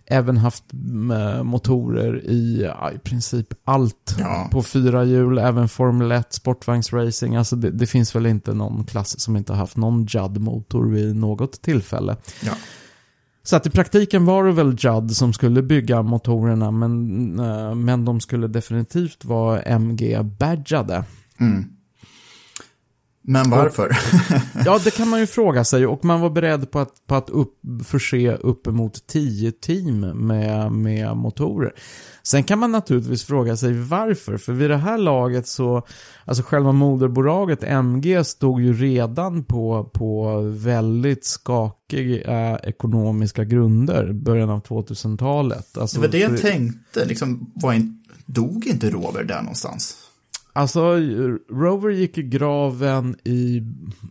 [0.06, 0.64] även haft
[1.12, 4.48] eh, motorer i ja, i princip allt ja.
[4.52, 7.36] på fyra hjul, även Formel 1, sportvagnsracing.
[7.36, 11.16] Alltså det, det, finns väl inte någon klass som inte har haft någon Judd-motor vid
[11.16, 12.18] något tillfälle.
[12.44, 12.54] Ja.
[13.44, 18.06] Så att i praktiken var det väl Judd som skulle bygga motorerna, men, äh, men
[18.06, 21.04] de skulle definitivt vara MG-badgade.
[21.40, 21.66] Mm.
[23.26, 23.98] Men varför?
[24.66, 25.88] ja, det kan man ju fråga sig.
[25.88, 27.54] Och man var beredd på att, på att upp,
[27.86, 31.74] förse uppemot tio team med, med motorer.
[32.24, 34.38] Sen kan man naturligtvis fråga sig varför.
[34.38, 35.88] För vid det här laget så,
[36.26, 44.64] alltså själva moderbolaget MG stod ju redan på, på väldigt skakiga ekonomiska grunder början av
[44.64, 45.78] 2000-talet.
[45.78, 50.03] Alltså, det var det jag tänkte, liksom, var in, dog inte Rover där någonstans?
[50.54, 50.96] Alltså,
[51.52, 53.62] Rover gick i graven i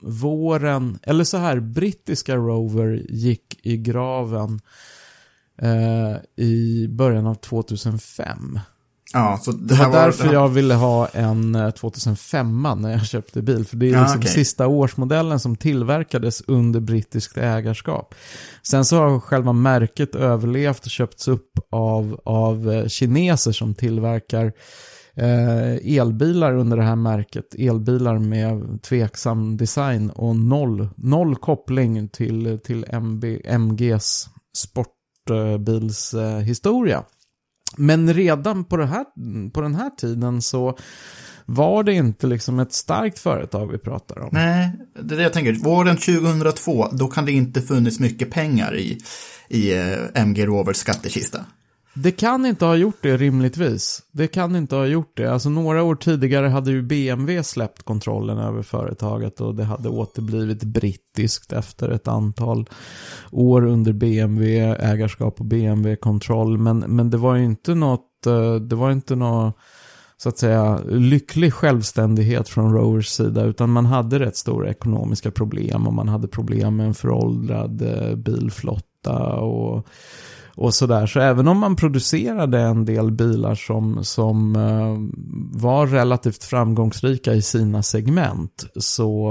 [0.02, 4.60] våren, eller så här, brittiska Rover gick i graven
[5.62, 8.60] eh, i början av 2005.
[9.12, 10.34] Ja, så det, det var därför var...
[10.34, 13.64] jag ville ha en 2005 eh, när jag köpte bil.
[13.64, 14.32] För det är ja, liksom okay.
[14.32, 18.14] sista årsmodellen som tillverkades under brittiskt ägarskap.
[18.62, 24.52] Sen så har själva märket överlevt och köpts upp av, av eh, kineser som tillverkar
[25.16, 27.54] eh, elbilar under det här märket.
[27.58, 36.96] Elbilar med tveksam design och noll, noll koppling till, till MB, MGs sportbilshistoria.
[36.96, 37.02] Eh,
[37.76, 39.04] Men redan på, det här,
[39.50, 40.78] på den här tiden så
[41.46, 44.28] var det inte liksom ett starkt företag vi pratar om.
[44.32, 45.52] Nej, det är det jag tänker.
[45.52, 48.98] Våren 2002, då kan det inte funnits mycket pengar i,
[49.48, 51.44] i eh, MG Rovers skattekista.
[51.94, 54.02] Det kan inte ha gjort det rimligtvis.
[54.12, 55.26] Det kan inte ha gjort det.
[55.26, 60.64] Alltså några år tidigare hade ju BMW släppt kontrollen över företaget och det hade återblivit
[60.64, 62.68] brittiskt efter ett antal
[63.30, 66.58] år under BMW, ägarskap och BMW-kontroll.
[66.58, 69.56] Men, men det var ju inte något, eh, det var inte något
[70.16, 75.86] så att säga lycklig självständighet från Rowers sida utan man hade rätt stora ekonomiska problem
[75.86, 79.86] och man hade problem med en föråldrad eh, bilflotta och
[80.56, 81.06] och sådär.
[81.06, 84.96] Så även om man producerade en del bilar som, som eh,
[85.60, 89.26] var relativt framgångsrika i sina segment så,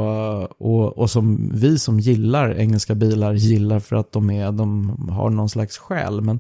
[0.60, 5.30] och, och som vi som gillar engelska bilar gillar för att de, är, de har
[5.30, 6.22] någon slags själ.
[6.22, 6.40] Men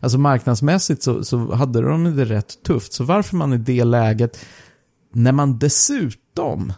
[0.00, 2.92] alltså marknadsmässigt så, så hade de det rätt tufft.
[2.92, 4.38] Så varför man i det läget,
[5.12, 6.72] när man dessutom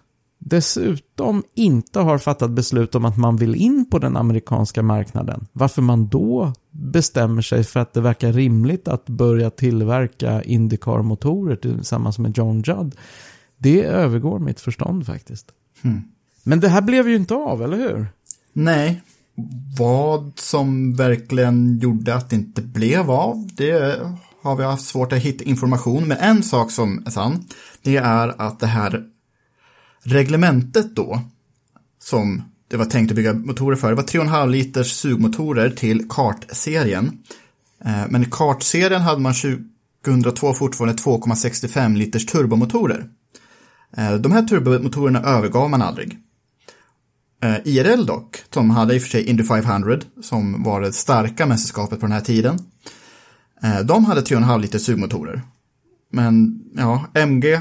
[0.45, 5.83] dessutom inte har fattat beslut om att man vill in på den amerikanska marknaden, varför
[5.83, 12.39] man då bestämmer sig för att det verkar rimligt att börja tillverka Indycar-motorer tillsammans med
[12.39, 12.97] John Judd,
[13.59, 15.47] det övergår mitt förstånd faktiskt.
[15.83, 16.03] Hmm.
[16.43, 18.07] Men det här blev ju inte av, eller hur?
[18.53, 19.03] Nej.
[19.79, 24.01] Vad som verkligen gjorde att det inte blev av, det
[24.43, 26.09] har vi haft svårt att hitta information.
[26.09, 27.45] Men en sak som är sann,
[27.83, 29.05] det är att det här
[30.03, 31.21] reglementet då,
[31.99, 32.43] som
[32.75, 37.19] det var tänkt att bygga motorer för, det var 3,5 liters sugmotorer till kartserien.
[37.85, 39.35] Eh, men i kartserien hade man
[40.05, 43.05] 2002 fortfarande 2,65 liters turbomotorer.
[43.97, 46.19] Eh, de här turbomotorerna övergav man aldrig.
[47.43, 51.47] Eh, IRL dock, som hade i och för sig Indy 500, som var det starka
[51.47, 52.59] mästerskapet på den här tiden.
[53.85, 55.43] De hade 3,5 liters sugmotorer.
[56.13, 57.61] Men ja, MG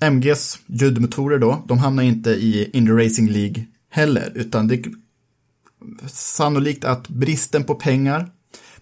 [0.00, 4.92] MGs ljudmotorer då, de hamnade inte i Indy Racing League heller, utan det är
[6.06, 8.30] sannolikt att bristen på pengar,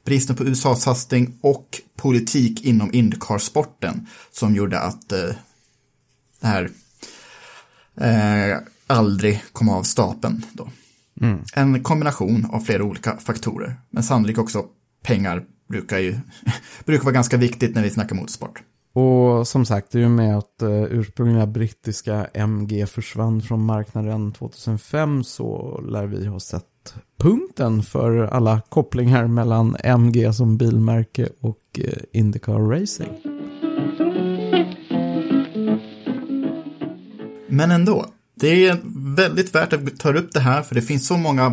[0.04, 5.34] bristen på USA-satsning och politik inom Indycar-sporten som gjorde att eh,
[6.40, 6.70] det här
[7.96, 10.46] eh, aldrig komma av stapeln.
[10.52, 10.70] Då.
[11.20, 11.44] Mm.
[11.54, 14.64] En kombination av flera olika faktorer, men sannolikt också
[15.02, 16.20] pengar brukar ju
[16.84, 18.62] brukar vara ganska viktigt när vi snackar motorsport.
[18.92, 24.32] Och som sagt, det är ju med att eh, ursprungliga brittiska MG försvann från marknaden
[24.32, 26.64] 2005 så lär vi ha sett
[27.18, 33.10] punkten för alla kopplingar mellan MG som bilmärke och eh, Indycar Racing.
[37.48, 38.80] Men ändå, det är
[39.16, 41.46] väldigt värt att ta upp det här för det finns så många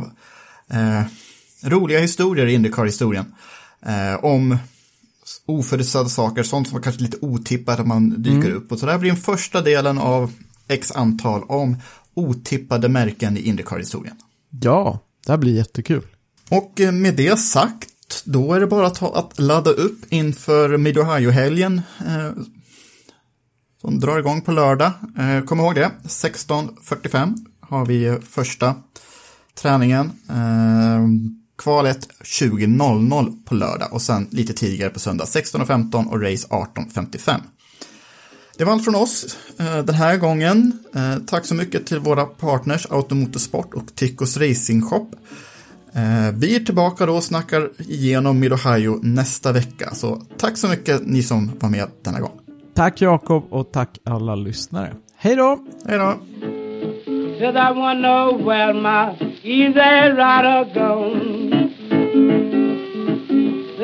[0.71, 1.01] eh,
[1.63, 3.33] roliga historier i Indycar-historien.
[3.85, 4.57] Eh, om
[5.45, 8.57] oförutsedda saker, sånt som var kanske lite otippat att man dyker mm.
[8.57, 8.71] upp.
[8.71, 10.31] Och så det här blir den första delen av
[10.67, 11.77] x antal om
[12.13, 14.15] otippade märken i Indycar-historien.
[14.49, 16.05] Ja, det här blir jättekul.
[16.49, 20.97] Och eh, med det sagt, då är det bara att, att ladda upp inför Mid
[20.97, 21.81] Ohio-helgen.
[22.05, 22.31] Eh,
[23.81, 24.91] som drar igång på lördag.
[25.17, 28.75] Eh, kom ihåg det, 16.45 har vi första
[29.55, 30.11] träningen.
[30.29, 31.07] Eh,
[31.57, 37.41] kvalet 20.00 på lördag och sen lite tidigare på söndag 16.15 och race 18.55.
[38.57, 40.79] Det var allt från oss eh, den här gången.
[40.95, 45.07] Eh, tack så mycket till våra partners Automotorsport och Ticcos Racing Shop.
[45.93, 49.89] Eh, vi är tillbaka då och snackar igenom Mid Ohio nästa vecka.
[49.93, 52.39] Så tack så mycket ni som var med denna gång.
[52.73, 54.93] Tack Jakob och tack alla lyssnare.
[55.17, 55.59] Hej då!
[55.87, 56.13] Hej då!
[57.39, 61.46] Said I wanna know where my easy rider gone.